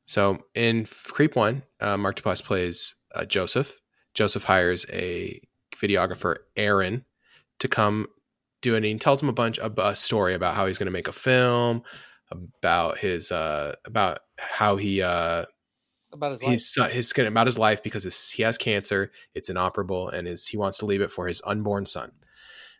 [0.05, 3.79] So in Creep One, uh, Mark Duplass plays uh, Joseph.
[4.13, 5.41] Joseph hires a
[5.75, 7.03] videographer, Aaron,
[7.59, 8.07] to come
[8.61, 8.77] do it.
[8.77, 11.07] And he tells him a bunch of a story about how he's going to make
[11.07, 11.83] a film,
[12.31, 15.45] about his uh, about how he uh,
[16.11, 16.51] about his life.
[16.93, 19.11] His, his about his life because his, he has cancer.
[19.33, 22.11] It's inoperable, and his he wants to leave it for his unborn son.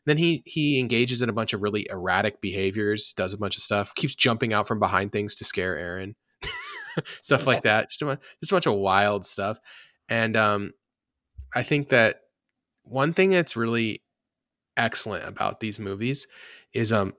[0.06, 3.64] Then he he engages in a bunch of really erratic behaviors, does a bunch of
[3.64, 6.16] stuff, keeps jumping out from behind things to scare Aaron,
[7.22, 7.48] stuff yes.
[7.48, 7.90] like that.
[7.90, 9.60] Just a, just a bunch of wild stuff.
[10.08, 10.74] And um,
[11.54, 12.22] I think that
[12.84, 14.04] one thing that's really
[14.78, 16.28] excellent about these movies
[16.74, 17.14] is um,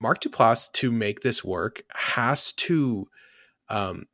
[0.00, 3.06] Mark Duplass to make this work has to
[3.68, 4.06] um,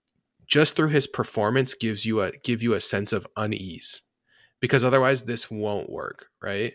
[0.46, 4.02] just through his performance gives you a give you a sense of unease
[4.60, 6.74] because otherwise this won't work, right?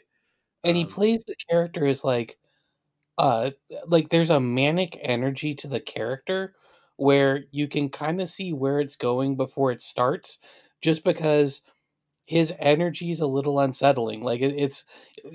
[0.63, 2.37] and he um, plays the character as like
[3.17, 3.51] uh
[3.87, 6.55] like there's a manic energy to the character
[6.97, 10.39] where you can kind of see where it's going before it starts
[10.81, 11.61] just because
[12.25, 14.85] his energy is a little unsettling like it, it's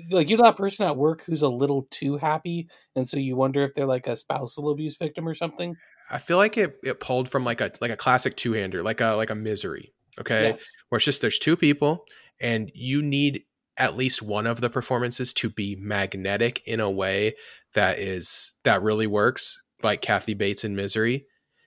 [0.09, 3.63] like you're that person at work who's a little too happy and so you wonder
[3.63, 5.75] if they're like a spousal abuse victim or something
[6.09, 9.13] i feel like it, it pulled from like a like a classic two-hander like a
[9.15, 10.65] like a misery okay yes.
[10.89, 12.05] where it's just there's two people
[12.39, 13.43] and you need
[13.77, 17.35] at least one of the performances to be magnetic in a way
[17.73, 21.25] that is that really works, like Kathy Bates in Misery.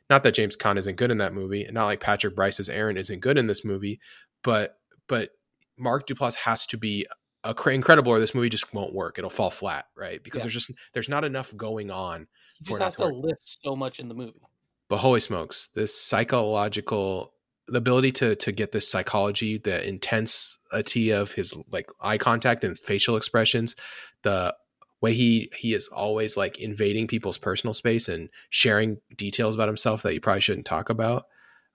[0.08, 2.96] Not that James Caan isn't good in that movie, and not like Patrick Brice's Aaron
[2.96, 4.00] isn't good in this movie,
[4.42, 4.76] but
[5.10, 5.30] but
[5.76, 7.04] Mark Duplass has to be
[7.42, 9.18] a, incredible, or this movie just won't work.
[9.18, 10.22] It'll fall flat, right?
[10.22, 10.44] Because yeah.
[10.44, 12.28] there's just there's not enough going on.
[12.58, 14.40] He just has to, to lift so much in the movie.
[14.88, 17.34] But holy smokes, this psychological
[17.66, 22.78] the ability to to get this psychology, the intensity of his like eye contact and
[22.78, 23.74] facial expressions,
[24.22, 24.54] the
[25.00, 30.02] way he he is always like invading people's personal space and sharing details about himself
[30.02, 31.24] that you probably shouldn't talk about.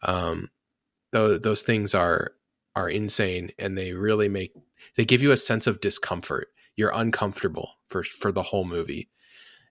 [0.04, 0.52] Um,
[1.12, 2.32] those those things are
[2.76, 4.54] are insane, and they really make
[4.96, 6.50] they give you a sense of discomfort.
[6.76, 9.10] You're uncomfortable for for the whole movie,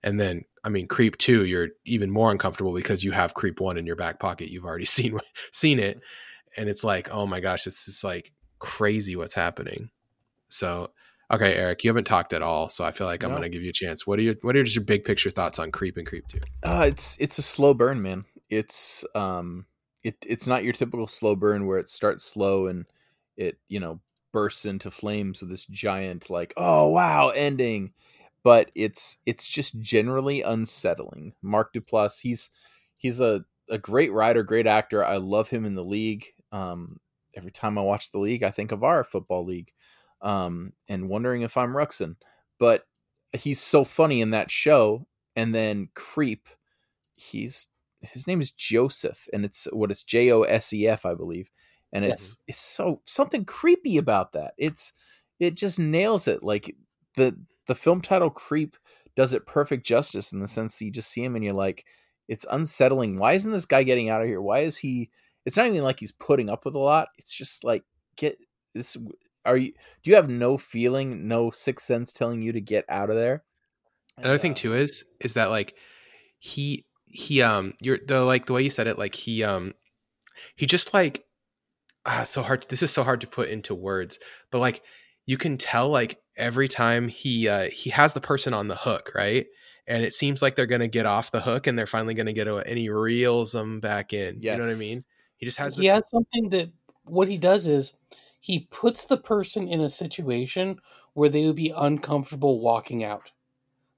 [0.02, 3.76] and then I mean, Creep two, you're even more uncomfortable because you have Creep one
[3.76, 4.50] in your back pocket.
[4.50, 5.18] You've already seen
[5.52, 6.00] seen it,
[6.56, 9.90] and it's like, oh my gosh, this is like crazy what's happening.
[10.48, 10.90] So,
[11.30, 13.62] okay, Eric, you haven't talked at all, so I feel like I'm going to give
[13.62, 14.06] you a chance.
[14.06, 16.40] What are your what are just your big picture thoughts on Creep and Creep two?
[16.62, 18.24] Uh, it's it's a slow burn, man.
[18.48, 19.66] It's um,
[20.02, 22.86] it it's not your typical slow burn where it starts slow and
[23.36, 24.00] it you know
[24.32, 27.92] bursts into flames with this giant like oh wow ending
[28.44, 31.32] but it's it's just generally unsettling.
[31.42, 32.50] Mark Duplass, he's
[32.96, 35.02] he's a a great writer, great actor.
[35.04, 36.26] I love him in the league.
[36.52, 37.00] Um,
[37.34, 39.72] every time I watch the league, I think of our football league,
[40.20, 42.16] um, and wondering if I'm Ruxin.
[42.60, 42.84] But
[43.32, 45.06] he's so funny in that show.
[45.34, 46.46] And then Creep,
[47.16, 47.68] he's
[48.02, 51.50] his name is Joseph, and it's what it's J O S E F, I believe.
[51.94, 52.36] And it's yes.
[52.48, 54.52] it's so something creepy about that.
[54.58, 54.92] It's
[55.38, 56.42] it just nails it.
[56.42, 56.76] Like
[57.16, 57.36] the
[57.66, 58.76] the film title Creep
[59.16, 61.86] does it perfect justice in the sense that you just see him and you're like,
[62.28, 63.18] it's unsettling.
[63.18, 64.42] Why isn't this guy getting out of here?
[64.42, 65.10] Why is he?
[65.46, 67.08] It's not even like he's putting up with a lot.
[67.16, 67.84] It's just like
[68.16, 68.38] get
[68.74, 68.96] this.
[69.44, 69.72] Are you?
[70.02, 73.44] Do you have no feeling, no sixth sense telling you to get out of there?
[74.18, 75.74] Another thing uh, too is is that like
[76.38, 79.72] he he um you're the like the way you said it like he um
[80.56, 81.24] he just like
[82.06, 84.18] ah so hard this is so hard to put into words
[84.50, 84.82] but like
[85.26, 89.12] you can tell like every time he uh, he has the person on the hook,
[89.14, 89.46] right?
[89.86, 92.26] And it seems like they're going to get off the hook and they're finally going
[92.26, 94.38] to get a, and he reels them back in.
[94.40, 94.54] Yes.
[94.54, 95.04] You know what I mean?
[95.36, 95.74] He just has.
[95.74, 96.70] This- he has something that
[97.04, 97.96] what he does is
[98.40, 100.78] he puts the person in a situation
[101.14, 103.30] where they would be uncomfortable walking out.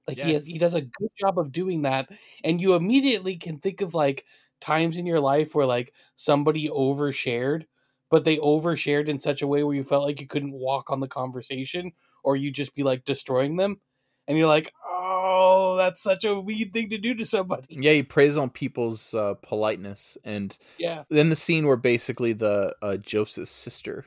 [0.07, 0.27] Like yes.
[0.27, 2.09] he has, he does a good job of doing that,
[2.45, 4.25] and you immediately can think of like
[4.61, 7.65] times in your life where like somebody overshared
[8.11, 11.01] but they overshared in such a way where you felt like you couldn't walk on
[11.01, 11.93] the conversation
[12.23, 13.81] or you just be like destroying them.
[14.29, 17.79] And you're like, oh, that's such a weird thing to do to somebody.
[17.81, 21.05] Yeah, he preys on people's uh, politeness, and Yeah.
[21.09, 24.05] then the scene where basically the uh, Joseph's sister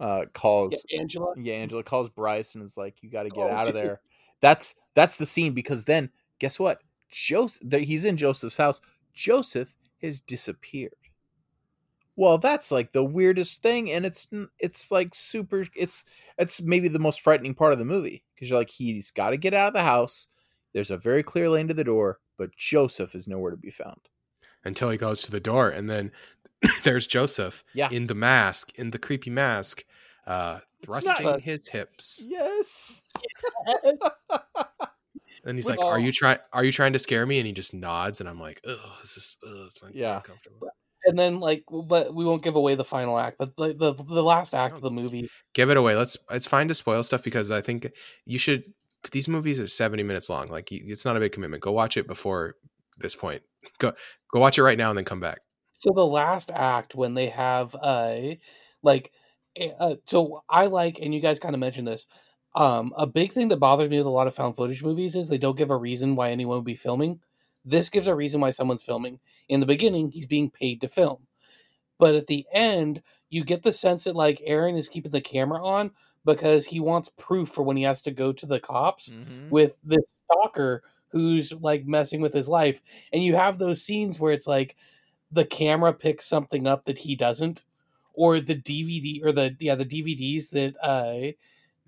[0.00, 1.34] uh, calls yeah Angela.
[1.36, 4.00] Yeah, Angela calls Brice and is like, "You got to get Oh, out of there."
[4.40, 6.82] That's that's the scene because then guess what?
[7.10, 8.80] Joseph, he's in Joseph's house.
[9.14, 10.92] Joseph has disappeared.
[12.18, 14.26] Well, that's like the weirdest thing, and it's
[14.58, 15.64] it's like super.
[15.76, 16.04] It's
[16.36, 19.36] it's maybe the most frightening part of the movie because you're like, he's got to
[19.36, 20.26] get out of the house.
[20.74, 24.00] There's a very clear lane to the door, but Joseph is nowhere to be found.
[24.64, 26.10] until he goes to the door and then
[26.82, 27.88] there's joseph Yeah.
[27.92, 29.84] in the mask in the creepy mask
[30.26, 33.00] uh not- thrusting his hips Yes.
[35.44, 37.52] and he's Which- like are you trying are you trying to scare me and he
[37.52, 40.16] just nods and i'm like oh this is ugh, it's Yeah.
[40.16, 40.68] uncomfortable
[41.04, 44.22] And then like, but we won't give away the final act, but the the, the
[44.22, 45.28] last act of the movie.
[45.54, 47.90] give it away let's it's fine to spoil stuff because i think
[48.26, 48.62] you should
[49.12, 52.06] these movies are 70 minutes long like it's not a big commitment go watch it
[52.06, 52.54] before
[52.98, 53.42] this point
[53.78, 53.92] go
[54.32, 55.40] go watch it right now and then come back
[55.72, 58.16] So the last act when they have uh
[58.82, 59.12] like
[59.80, 62.06] uh, so I like and you guys kind of mentioned this.
[62.54, 65.28] Um a big thing that bothers me with a lot of found footage movies is
[65.28, 67.20] they don't give a reason why anyone would be filming.
[67.70, 69.20] This gives a reason why someone's filming.
[69.48, 71.26] In the beginning, he's being paid to film.
[71.98, 75.64] But at the end, you get the sense that like Aaron is keeping the camera
[75.64, 75.92] on
[76.24, 79.50] because he wants proof for when he has to go to the cops Mhm.
[79.50, 84.32] with this stalker who's like messing with his life and you have those scenes where
[84.32, 84.76] it's like
[85.30, 87.64] the camera picks something up that he doesn't
[88.14, 91.32] or the dvd or the yeah the dvds that uh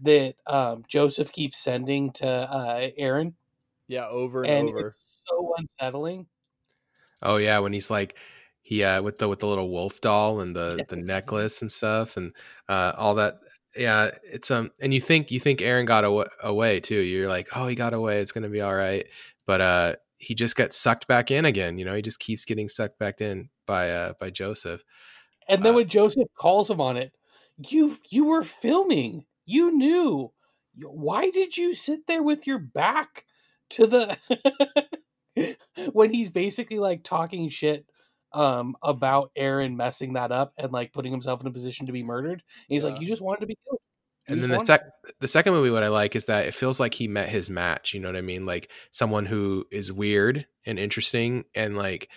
[0.01, 3.37] that um joseph keeps sending to uh aaron
[3.89, 4.95] Yeah, over and, and over.
[4.95, 6.26] it's so unsettling
[7.22, 8.16] Oh yeah, when he's like
[8.62, 12.16] he uh with the with the little wolf doll and the the necklace and stuff
[12.16, 12.33] and
[12.68, 13.41] uh all that.
[13.76, 16.99] Yeah, it's um and you think you think Aaron got aw- away too.
[17.01, 18.20] You're like, "Oh, he got away.
[18.20, 19.07] It's going to be all right."
[19.47, 21.95] But uh he just gets sucked back in again, you know?
[21.95, 24.83] He just keeps getting sucked back in by uh by Joseph.
[25.49, 27.12] and then Uh, when joseph calls him on it
[27.68, 30.33] you you were filming you knew
[30.83, 33.24] why did you sit there with your back
[33.68, 34.16] to the
[35.93, 37.87] when he's basically like talking shit
[38.33, 42.03] um about Aaron messing that up and like putting himself in a position to be
[42.03, 42.43] murdered.
[42.68, 43.81] He's like, You just wanted to be killed.
[44.28, 46.55] You And then the sec to." the second movie what I like is that it
[46.55, 48.47] feels like he met his match, you know what I mean?
[48.47, 52.09] Like someone who is weird and interesting and like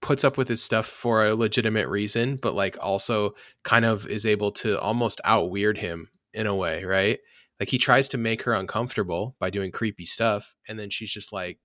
[0.00, 3.34] puts up with his stuff for a legitimate reason, but like also
[3.64, 7.18] kind of is able to almost out weird him in a way, right?
[7.58, 11.32] Like he tries to make her uncomfortable by doing creepy stuff, and then she's just
[11.32, 11.58] like,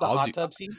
[0.00, 0.76] the I'll hot do- tub scene.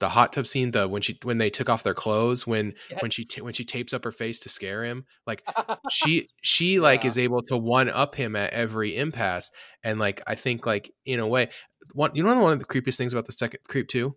[0.00, 3.10] the hot tub scene, the when she when they took off their clothes, when when
[3.10, 3.34] she Yes.
[3.36, 5.42] ta- when she tapes up her face to scare him, like
[5.90, 9.50] she she like is able to one up him at every impasse
[9.84, 11.48] and like i think like in a way
[11.94, 14.16] one you know one of the creepiest things about the second creep two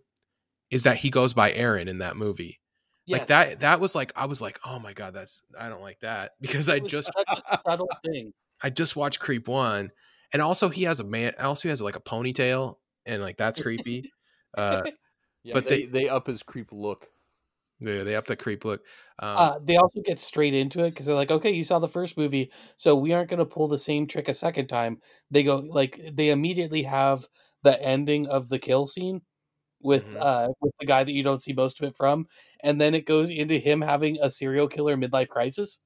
[0.72, 2.58] is that he goes by aaron in that movie
[3.06, 6.00] like that that was like i was like oh my god that's i don't like
[6.00, 7.10] that because i It was just
[7.64, 8.32] subtle thing.
[8.62, 9.90] i just watched creep one
[10.32, 12.76] and also he has a man also he has like a ponytail
[13.06, 14.10] and like that's creepy
[14.56, 14.82] uh
[15.42, 17.10] Yeah, but they, they- they up his creep look.
[17.80, 18.86] Yeah, they up the creep look
[19.20, 21.88] um, Uh, they also get straight into it because they're like, okay, you saw the
[21.88, 25.00] first movie, so we aren't going to pull the same trick a second time.
[25.30, 27.26] They go like they immediately have
[27.62, 29.22] the ending of the kill scene
[29.82, 30.20] with Mhm.
[30.20, 32.26] uh with the guy that you don't see most of it from,
[32.64, 35.80] and then it goes into him having a serial killer midlife crisis,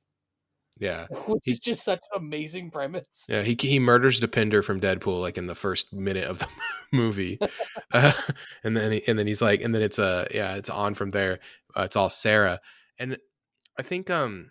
[0.79, 3.07] yeah which He- is just such an amazing premise.
[3.29, 6.49] Yeah, he he murders Dopinder from Deadpool like in the first minute of the
[6.93, 7.39] movie,
[7.93, 8.13] uh,
[8.65, 11.11] and then he, and then he's like, and then it's uh yeah, it's on from
[11.11, 11.41] there.
[11.77, 12.61] Uh, it's all Sarah,
[12.99, 13.19] and
[13.79, 14.51] I think um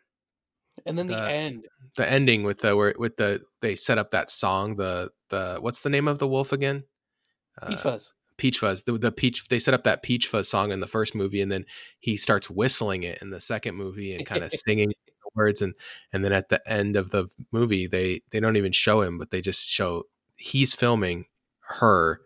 [0.86, 1.66] And then the The- end,
[1.98, 5.82] the ending with the where with the they set up that song the the what's
[5.82, 6.84] the name of the wolf again?
[7.68, 8.14] Peach Uh, Fuzz.
[8.38, 8.84] Peach Fuzz.
[8.84, 11.52] The, the peach they set up that Peach Fuzz song in the first movie, and
[11.52, 11.66] then
[12.00, 14.92] he starts whistling it in the second movie and kind of singing
[15.36, 15.74] words, and
[16.12, 19.32] and then at the end of the movie, they they don't even show him, but
[19.32, 20.04] they just show
[20.36, 21.26] he's filming
[21.60, 22.22] her,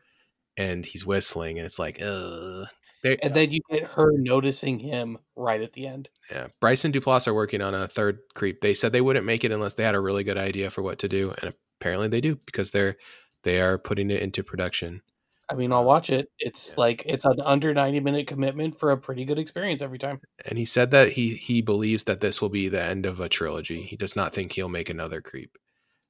[0.55, 1.99] and he's whistling, and it's like.
[1.99, 6.10] And then you get her noticing him right at the end.
[6.30, 8.60] yeah, Brice and Duplass are working on a third creep.
[8.60, 10.99] They said they wouldn't make it unless they had a really good idea for what
[10.99, 12.97] to do, and apparently they do because they're
[13.43, 15.01] they are putting it into production.
[15.50, 16.30] I mean, I'll watch it.
[16.39, 16.76] It's Yeah.
[16.78, 20.20] like it's an under ninety minute commitment for a pretty good experience every time.
[20.45, 23.30] and he said that he he believes that this will be the end of a
[23.30, 23.84] trilogy.
[23.84, 25.58] He does not think he'll make another creep.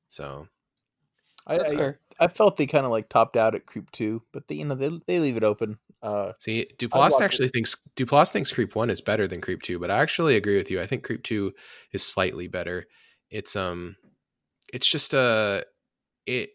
[0.08, 0.48] So
[1.46, 2.00] I, That's I, fair.
[2.20, 4.76] I felt they kind of like topped out at Creep two, but they you know
[4.76, 5.78] they they leave it open.
[6.02, 7.24] Uh, See, watch Duplass it.
[7.24, 10.58] actually thinks Duplass thinks Creep One is better than Creep Two, but I actually agree
[10.58, 10.82] with you.
[10.82, 11.54] I think Creep Two
[11.94, 12.86] is slightly better.
[13.30, 13.96] It's um,
[14.74, 15.62] it's just uh,
[16.26, 16.50] it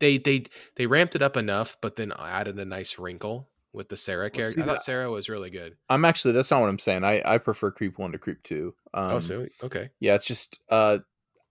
[0.00, 0.44] they they
[0.76, 4.54] they ramped it up enough, but then added a nice wrinkle with the Sarah character.
[4.56, 5.76] see I thought that- Sarah was really good.
[5.88, 7.04] I'm actually that's not what I'm saying.
[7.04, 8.74] I I prefer Creep one to Creep two.
[8.94, 10.98] Um, oh, so okay, yeah, it's just uh,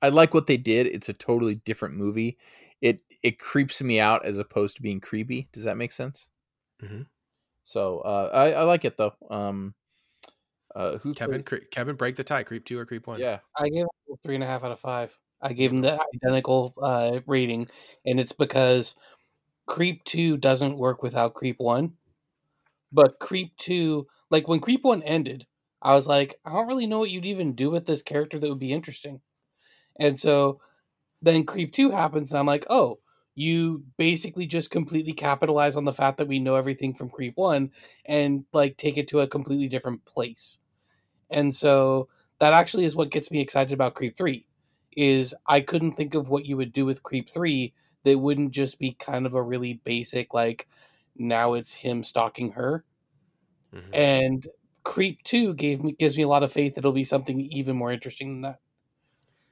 [0.02, 0.88] I like what they did.
[0.88, 2.38] It's a totally different movie.
[2.82, 5.48] It it creeps me out as opposed to being creepy.
[5.54, 6.28] Does that make sense?
[6.84, 7.06] Mhm.
[7.64, 9.14] So uh, I I like it though.
[9.30, 9.76] Um,
[10.76, 12.44] uh, who Kevin plays- Cre- Kevin break the tie.
[12.44, 13.20] Creep Two or Creep One?
[13.20, 15.18] Yeah, I gave it a three and a half out of five.
[15.42, 17.68] I gave him the identical uh, rating,
[18.06, 18.96] and it's because
[19.68, 21.94] Creep Two doesn't work without Creep One.
[22.92, 25.48] But Creep Two, like when Creep One ended,
[25.82, 28.50] I was like, I don't really know what you'd even do with this character that
[28.50, 29.22] would be interesting.
[30.00, 30.62] And so
[31.22, 33.00] then Creep Two happens, and I'm like, oh,
[33.36, 37.72] you basically just completely capitalize on the fact that we know everything from Creep One,
[38.06, 40.60] and like take it to a completely different place.
[41.30, 42.10] And so
[42.40, 44.46] that actually is what gets me excited about Creep 3
[45.00, 47.74] is I couldn't think of what you would do with Creep 3
[48.04, 50.68] that wouldn't just be kind of a really basic like
[51.16, 52.84] now it's him stalking her.
[53.74, 53.90] Mhm.
[53.94, 54.48] And
[54.84, 57.78] Creep 2 gave me gives me a lot of faith that it'll be something even
[57.78, 58.60] more interesting than that.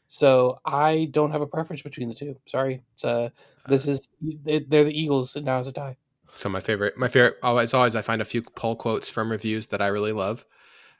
[0.07, 2.37] So I don't have a preference between the two.
[2.45, 2.81] Sorry.
[2.95, 3.29] It's, uh,
[3.67, 5.97] this is they- they're the Eagles and now it's a tie.
[6.33, 9.67] So my favorite, my favorite, always, always, I find a few poll quotes from reviews
[9.67, 10.45] that I really love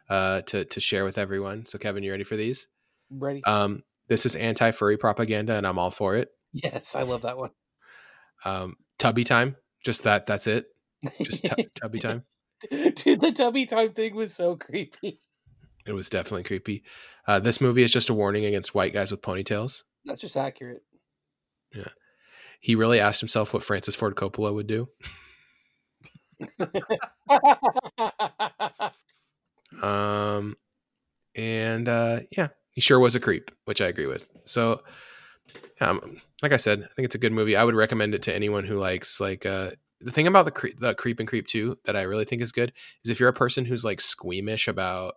[0.09, 1.65] uh, to to share with everyone.
[1.65, 2.67] So Kevin, you ready for these?
[3.09, 3.43] Ready?
[3.43, 6.29] Um, this is anti furry propaganda, and I'm all for it.
[6.53, 7.51] yes, I love that one.
[8.45, 10.25] Um, tubby time, just that.
[10.25, 10.65] That's it.
[11.21, 12.23] Just tu- tubby time.
[12.71, 15.21] Dude, the tubby time thing was so creepy.
[15.85, 16.83] It was definitely creepy.
[17.27, 19.83] Uh, this movie is just a warning against white guys with ponytails.
[20.05, 20.81] That's just accurate.
[21.73, 21.89] Yeah,
[22.59, 24.89] he really asked himself what Francis Ford Coppola would do.
[29.81, 30.55] Um,
[31.35, 34.27] and uh, yeah, he sure was a creep, which I agree with.
[34.45, 34.83] So,
[35.81, 37.55] um, like I said, I think it's a good movie.
[37.55, 40.77] I would recommend it to anyone who likes like uh, the thing about the cre-
[40.77, 42.71] the creep and creep two that I really think is good
[43.03, 45.15] is if you're a person who's like squeamish about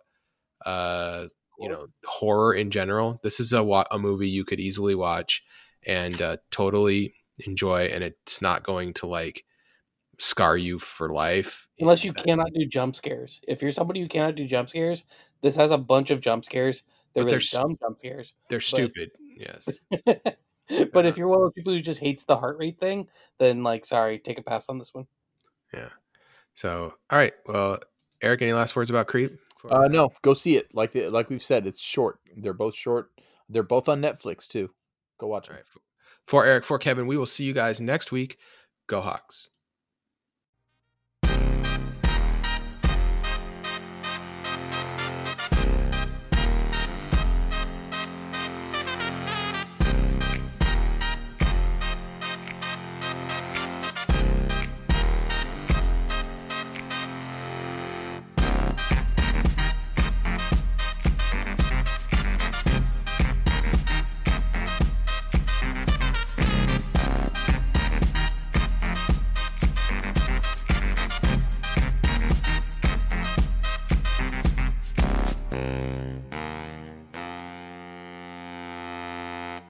[0.65, 1.27] uh
[1.59, 5.43] you know horror in general, this is a wa- a movie you could easily watch
[5.85, 7.13] and uh, totally
[7.45, 9.45] enjoy, and it's not going to like
[10.17, 13.41] scar you for life Unless you cannot do jump scares.
[13.47, 15.05] If you're somebody who cannot do jump scares,
[15.41, 16.83] this has a bunch of jump scares.
[17.13, 18.33] They're But really they're s- dumb jump scares.
[18.49, 19.11] they're stupid.
[19.37, 19.69] Yes.
[20.93, 23.07] but if you're one of those people who just hates the heart rate thing,
[23.37, 25.07] then like sorry, take a pass on this one.
[25.73, 25.89] Yeah.
[26.53, 27.33] So, all right.
[27.47, 27.79] Well,
[28.21, 29.37] Eric, any last words about Creep?
[29.69, 30.73] uh, no, go see it.
[30.73, 32.19] Like the, like we've said, it's short.
[32.37, 33.11] They're both short.
[33.49, 34.69] They're both on Netflix too.
[35.17, 35.63] Go watch All them.
[35.75, 35.81] right.
[36.27, 38.37] For Eric, for Kevin, we will see you guys next week.
[38.87, 39.49] Go Hawks.